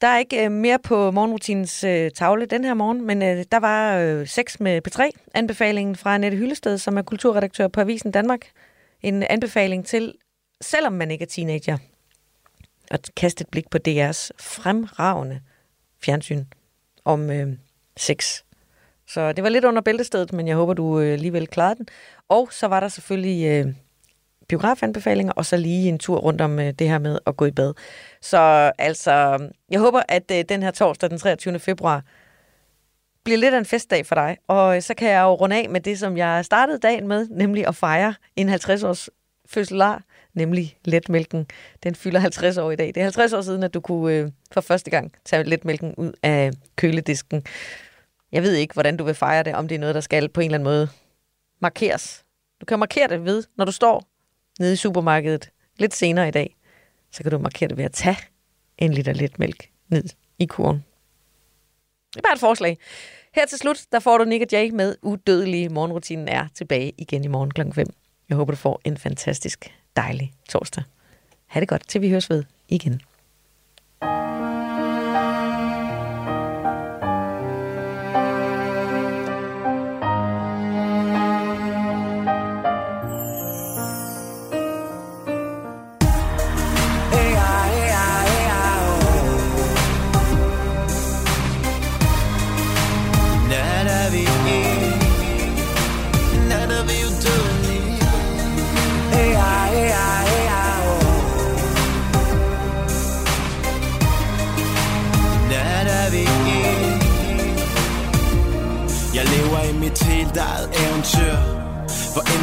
Der 0.00 0.08
er 0.08 0.18
ikke 0.18 0.44
øh, 0.44 0.52
mere 0.52 0.78
på 0.78 1.10
morgenrutinens 1.10 1.84
øh, 1.84 2.10
tavle 2.10 2.46
den 2.46 2.64
her 2.64 2.74
morgen, 2.74 3.06
men 3.06 3.22
øh, 3.22 3.44
der 3.52 3.58
var 3.58 3.98
øh, 3.98 4.26
sex 4.26 4.60
med 4.60 4.80
P3, 4.88 5.10
anbefalingen 5.34 5.96
fra 5.96 6.14
Annette 6.14 6.38
Hyllested, 6.38 6.78
som 6.78 6.96
er 6.96 7.02
kulturredaktør 7.02 7.68
på 7.68 7.80
Avisen 7.80 8.10
Danmark. 8.10 8.40
En 9.02 9.22
anbefaling 9.22 9.86
til, 9.86 10.14
selvom 10.60 10.92
man 10.92 11.10
ikke 11.10 11.22
er 11.22 11.26
teenager, 11.26 11.78
at 12.90 13.10
kaste 13.16 13.42
et 13.42 13.48
blik 13.48 13.70
på 13.70 13.78
DR's 13.88 14.28
fremragende 14.40 15.40
fjernsyn 16.04 16.44
om 17.04 17.30
øh, 17.30 17.52
sex. 17.96 18.42
Så 19.06 19.32
det 19.32 19.44
var 19.44 19.50
lidt 19.50 19.64
under 19.64 19.82
bæltestedet, 19.82 20.32
men 20.32 20.48
jeg 20.48 20.56
håber, 20.56 20.74
du 20.74 21.00
øh, 21.00 21.12
alligevel 21.12 21.46
klarede 21.46 21.78
den. 21.78 21.86
Og 22.28 22.48
så 22.52 22.66
var 22.66 22.80
der 22.80 22.88
selvfølgelig 22.88 23.46
øh, 23.46 23.74
biografanbefalinger, 24.52 25.32
og 25.32 25.46
så 25.46 25.56
lige 25.56 25.88
en 25.88 25.98
tur 25.98 26.18
rundt 26.18 26.40
om 26.40 26.58
øh, 26.58 26.72
det 26.78 26.88
her 26.88 26.98
med 26.98 27.18
at 27.26 27.36
gå 27.36 27.44
i 27.44 27.50
bad. 27.50 27.74
Så 28.20 28.38
altså, 28.78 29.38
jeg 29.70 29.80
håber, 29.80 30.02
at 30.08 30.30
øh, 30.32 30.44
den 30.48 30.62
her 30.62 30.70
torsdag 30.70 31.10
den 31.10 31.18
23. 31.18 31.58
februar 31.58 32.02
bliver 33.24 33.38
lidt 33.38 33.54
af 33.54 33.58
en 33.58 33.64
festdag 33.64 34.06
for 34.06 34.14
dig. 34.14 34.36
Og 34.48 34.76
øh, 34.76 34.82
så 34.82 34.94
kan 34.94 35.08
jeg 35.08 35.22
jo 35.22 35.34
runde 35.34 35.56
af 35.56 35.70
med 35.70 35.80
det, 35.80 35.98
som 35.98 36.16
jeg 36.16 36.44
startede 36.44 36.78
dagen 36.78 37.08
med, 37.08 37.28
nemlig 37.30 37.66
at 37.66 37.76
fejre 37.76 38.14
en 38.36 38.48
50-års 38.48 39.08
fødselar, 39.46 40.02
nemlig 40.34 40.76
letmælken. 40.84 41.46
Den 41.82 41.94
fylder 41.94 42.20
50 42.20 42.58
år 42.58 42.70
i 42.70 42.76
dag. 42.76 42.86
Det 42.86 42.96
er 42.96 43.02
50 43.02 43.32
år 43.32 43.40
siden, 43.40 43.62
at 43.62 43.74
du 43.74 43.80
kunne 43.80 44.14
øh, 44.14 44.30
for 44.52 44.60
første 44.60 44.90
gang 44.90 45.12
tage 45.24 45.44
letmælken 45.44 45.94
ud 45.96 46.12
af 46.22 46.50
køledisken. 46.76 47.42
Jeg 48.32 48.42
ved 48.42 48.54
ikke, 48.54 48.74
hvordan 48.74 48.96
du 48.96 49.04
vil 49.04 49.14
fejre 49.14 49.42
det, 49.42 49.54
om 49.54 49.68
det 49.68 49.74
er 49.74 49.78
noget, 49.78 49.94
der 49.94 50.00
skal 50.00 50.28
på 50.28 50.40
en 50.40 50.44
eller 50.44 50.58
anden 50.58 50.64
måde 50.64 50.88
markeres. 51.62 52.24
Du 52.60 52.66
kan 52.66 52.78
markere 52.78 53.08
det 53.08 53.24
ved, 53.24 53.44
når 53.56 53.64
du 53.64 53.72
står 53.72 54.11
nede 54.58 54.72
i 54.72 54.76
supermarkedet 54.76 55.50
lidt 55.78 55.94
senere 55.94 56.28
i 56.28 56.30
dag, 56.30 56.56
så 57.10 57.22
kan 57.22 57.32
du 57.32 57.38
markere 57.38 57.68
det 57.68 57.76
ved 57.76 57.84
at 57.84 57.92
tage 57.92 58.18
en 58.78 58.92
liter 58.92 59.12
letmælk 59.12 59.70
ned 59.88 60.04
i 60.38 60.46
kurven. 60.46 60.84
Det 62.12 62.18
er 62.18 62.22
bare 62.22 62.34
et 62.34 62.40
forslag. 62.40 62.78
Her 63.34 63.46
til 63.46 63.58
slut, 63.58 63.84
der 63.92 63.98
får 63.98 64.18
du 64.18 64.24
Nick 64.24 64.42
og 64.42 64.48
Jay 64.52 64.70
med 64.70 64.96
udødelige 65.02 65.68
morgenrutinen 65.68 66.28
er 66.28 66.48
tilbage 66.54 66.92
igen 66.98 67.24
i 67.24 67.26
morgen 67.28 67.50
kl. 67.50 67.60
5. 67.72 67.86
Jeg 68.28 68.36
håber, 68.36 68.52
du 68.52 68.56
får 68.56 68.80
en 68.84 68.96
fantastisk 68.96 69.74
dejlig 69.96 70.32
torsdag. 70.48 70.84
Ha' 71.46 71.60
det 71.60 71.68
godt, 71.68 71.88
til 71.88 72.00
vi 72.00 72.10
høres 72.10 72.30
ved 72.30 72.44
igen. 72.68 73.02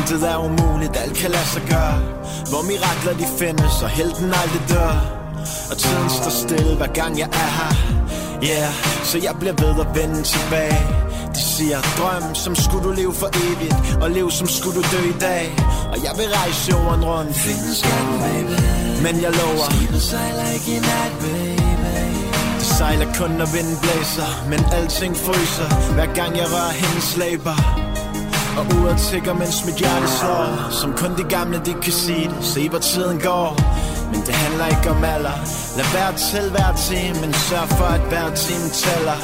Intet 0.09 0.29
er 0.29 0.37
umuligt, 0.37 0.97
alt 0.97 1.17
kan 1.17 1.31
lade 1.31 1.47
sig 1.53 1.61
gøre. 1.69 1.97
Hvor 2.49 2.61
mirakler 2.61 3.13
de 3.21 3.25
findes, 3.39 3.81
og 3.83 3.89
helten 3.89 4.25
aldrig 4.41 4.63
dør. 4.69 4.93
Og 5.71 5.77
tiden 5.77 6.09
står 6.09 6.33
stille, 6.43 6.75
hver 6.75 6.91
gang 6.99 7.19
jeg 7.19 7.29
er 7.43 7.51
her. 7.59 7.73
Yeah, 8.49 8.73
så 9.03 9.17
jeg 9.17 9.33
bliver 9.39 9.55
ved 9.63 9.75
at 9.85 9.89
vende 9.99 10.23
tilbage. 10.23 10.81
De 11.35 11.41
siger, 11.55 11.79
drøm 11.97 12.35
som 12.35 12.55
skulle 12.55 12.83
du 12.87 12.91
leve 12.91 13.13
for 13.13 13.29
evigt 13.45 13.77
Og 14.01 14.11
lev 14.11 14.31
som 14.31 14.47
skulle 14.47 14.75
du 14.79 14.83
dø 14.93 15.01
i 15.15 15.19
dag. 15.21 15.45
Og 15.91 15.97
jeg 16.05 16.13
vil 16.19 16.27
rejse 16.39 16.71
jorden 16.71 17.05
rundt. 17.05 17.35
Finde 17.35 17.75
skatten, 17.79 18.17
baby. 18.23 18.55
Men 19.05 19.15
jeg 19.23 19.31
lover. 19.39 19.69
Skibet 19.71 20.01
sejler 20.01 20.47
ikke 20.55 20.71
i 20.77 20.79
nat, 20.89 21.13
baby. 21.21 21.59
Det 22.59 22.67
sejler 22.77 23.07
kun 23.19 23.31
når 23.39 23.49
vinden 23.55 23.77
blæser 23.83 24.29
Men 24.49 24.61
alting 24.77 25.17
fryser 25.17 25.93
Hver 25.93 26.09
gang 26.19 26.31
jeg 26.37 26.47
rører 26.53 26.73
hendes 26.81 27.17
læber 27.17 27.88
og 28.57 28.63
uret 28.77 28.99
tigger, 29.07 29.33
mens 29.33 29.65
mit 29.67 29.75
hjerte 29.75 30.07
slår. 30.19 30.71
Som 30.81 30.89
kun 31.01 31.11
de 31.19 31.25
gamle, 31.35 31.57
de 31.65 31.73
kan 31.83 31.93
sige 31.93 32.27
det. 32.31 32.45
Se, 32.53 32.69
hvor 32.69 32.79
tiden 32.79 33.19
går. 33.29 33.49
Men 34.11 34.21
det 34.27 34.35
handler 34.43 34.65
ikke 34.75 34.89
om 34.89 35.03
alder. 35.03 35.37
Lad 35.77 35.87
være 35.97 36.13
til 36.29 36.45
hver 36.53 36.71
time 36.87 37.15
Men 37.21 37.33
sørg 37.33 37.67
for, 37.77 37.89
at 37.97 38.03
hver 38.11 38.27
time 38.45 38.67
tæller. 38.83 39.19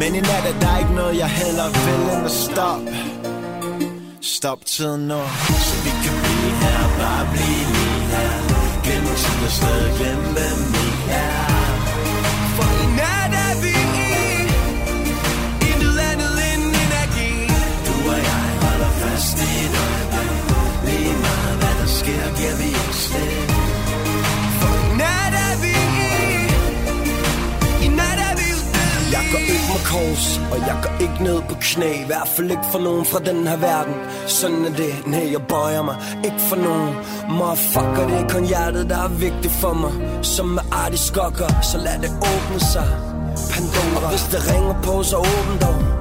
Men 0.00 0.14
i 0.14 0.20
nat 0.20 0.44
er 0.50 0.56
der 0.64 0.78
ikke 0.82 0.94
noget, 0.94 1.18
jeg 1.18 1.28
heller 1.28 1.68
vil 1.84 2.16
end 2.16 2.24
at 2.24 2.30
stoppe 2.30 2.90
Stop 4.22 4.66
tiden 4.66 5.08
nu 5.08 5.20
Så 5.48 5.74
vi 5.84 5.90
kan 6.02 6.14
blive 6.22 6.52
her, 6.62 6.82
bare 6.98 7.26
blive 7.32 7.64
lige 7.74 8.00
her. 8.12 8.30
Glem 8.84 9.04
tid 9.04 9.44
og 9.46 9.52
sted, 9.58 9.96
glem 9.98 10.16
hvem 10.34 10.58
vi 10.72 11.12
er. 11.12 11.59
Sker, 22.10 22.36
giver 22.38 22.56
vi 22.56 22.64
ikke 22.64 22.96
slip 23.04 23.50
For 24.60 24.72
i 24.84 24.96
nat 25.00 25.34
er 25.46 25.54
vi 25.62 25.72
i 27.82 27.86
I 27.86 27.88
nat 27.88 28.18
er 28.28 28.34
vi 28.40 28.46
udødelige 28.58 29.10
Jeg 29.16 29.24
går 29.32 29.42
ikke 29.54 29.68
med 29.72 29.82
kors, 29.90 30.26
og 30.52 30.58
jeg 30.68 30.76
går 30.84 30.94
ikke 31.04 31.22
ned 31.22 31.38
på 31.48 31.54
knæ. 31.60 31.90
I 32.04 32.06
hvert 32.06 32.28
fald 32.36 32.50
ikke 32.50 32.68
for 32.72 32.78
nogen 32.78 33.04
fra 33.04 33.18
den 33.18 33.46
her 33.46 33.56
verden. 33.56 33.94
Sådan 34.26 34.64
er 34.64 34.74
det, 34.80 35.06
nej 35.06 35.32
jeg 35.32 35.42
bøjer 35.48 35.82
mig. 35.82 35.96
Ikke 36.24 36.40
for 36.48 36.56
nogen. 36.56 36.94
Motherfucker, 37.38 38.04
det 38.08 38.16
er 38.22 38.28
kun 38.28 38.44
hjertet, 38.44 38.90
der 38.90 38.98
er 39.04 39.08
vigtigt 39.08 39.54
for 39.62 39.74
mig. 39.82 39.92
Som 40.22 40.46
med 40.46 40.62
artig 40.72 40.98
skokker, 40.98 41.50
så 41.62 41.78
lad 41.78 41.98
det 42.04 42.10
åbne 42.32 42.60
sig. 42.74 42.88
Pandora. 43.52 44.04
Og 44.04 44.10
hvis 44.10 44.24
det 44.32 44.40
ringer 44.52 44.74
på, 44.82 45.02
så 45.02 45.16
åbn 45.16 45.54
dog. 45.64 45.99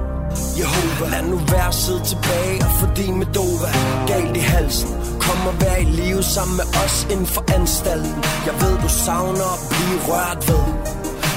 Jehova. 0.59 1.05
Lad 1.13 1.23
nu 1.31 1.37
være 1.53 1.73
sidde 1.73 2.03
tilbage 2.11 2.57
og 2.65 2.71
få 2.79 2.85
din 2.97 3.15
Medova. 3.21 3.71
Galt 4.07 4.37
i 4.37 4.39
halsen. 4.39 4.89
Kom 5.25 5.47
og 5.47 5.55
vær 5.61 5.75
i 5.75 5.83
live 5.99 6.23
sammen 6.23 6.55
med 6.57 6.67
os 6.83 7.07
inden 7.11 7.29
for 7.35 7.43
anstalten. 7.57 8.23
Jeg 8.47 8.55
ved 8.61 8.75
du 8.83 8.89
savner 9.05 9.49
at 9.55 9.61
blive 9.71 9.97
rørt 10.09 10.41
ved. 10.49 10.65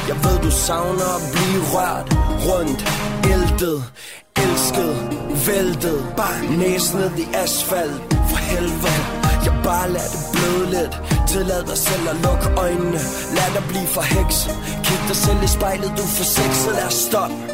Jeg 0.08 0.16
ved 0.24 0.38
du 0.46 0.50
savner 0.50 1.08
at 1.18 1.22
blive 1.34 1.62
rørt 1.74 2.06
Rundt, 2.48 2.80
æltet, 3.32 3.78
elsket, 4.44 4.94
væltet. 5.46 5.98
Bare 6.16 6.38
næsen 6.58 6.98
ned 6.98 7.10
i 7.24 7.26
asfalt. 7.34 7.96
For 8.30 8.40
helvede. 8.50 9.02
Jeg 9.44 9.54
bare 9.64 9.90
lad 9.90 10.08
det 10.14 10.22
bløde 10.32 10.66
lidt. 10.74 10.94
Tillad 11.28 11.62
dig 11.62 11.78
selv 11.78 12.08
at 12.08 12.16
lukke 12.16 12.48
øjnene. 12.56 13.00
Lad 13.36 13.48
dig 13.56 13.64
blive 13.68 13.86
for 13.86 14.04
heks 14.14 14.36
Kig 14.84 15.00
dig 15.08 15.16
selv 15.16 15.42
i 15.42 15.46
spejlet, 15.46 15.90
du 15.96 16.02
får 16.02 16.06
for 16.16 16.24
sexet. 16.24 16.72
Lad 16.74 16.86
os 16.86 16.94
stoppe. 16.94 17.51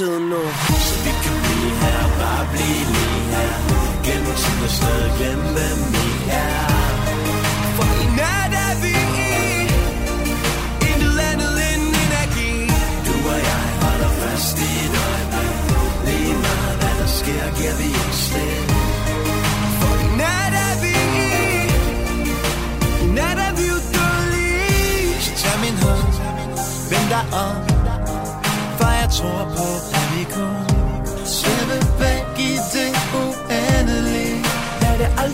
Stop 0.00 0.20
nu. 0.20 0.42
Så 0.86 0.94
vi 1.04 1.10
kan 1.22 1.34
blive 1.44 1.70
her, 1.82 2.02
bare 2.20 2.46
blive 2.52 2.84
lige 2.94 3.22
her. 3.32 3.52
Gennem 4.04 4.34
tid 4.42 4.64
og 4.64 4.70
sted, 4.70 5.02
glem 5.18 5.38
hvem 5.54 5.78
vi 5.92 6.30
er 6.30 6.69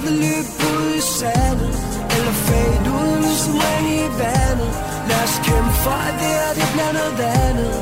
Lad 0.07 0.15
aldrig 0.15 0.29
løbe 0.29 0.49
ud 0.79 0.95
i 0.95 1.01
sandet 1.01 1.75
Eller 2.17 2.35
fade 2.47 2.91
ud 3.01 3.19
ligesom 3.21 3.55
ring 3.55 3.89
i 3.89 4.07
vandet. 4.21 4.71
Lad 5.09 5.23
os 5.27 5.37
kæmpe 5.47 5.73
for, 5.85 5.99
at 6.09 6.15
det 6.21 6.33
her 6.39 6.53
det 6.59 6.69
bliver 6.73 6.93
noget 7.01 7.21
andet. 7.45 7.75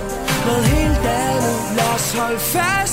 Noget 0.47 0.65
helt 0.65 1.05
andet. 1.27 1.57
Lad 1.77 1.91
os 1.97 2.09
holde 2.19 2.39
fast 2.39 2.84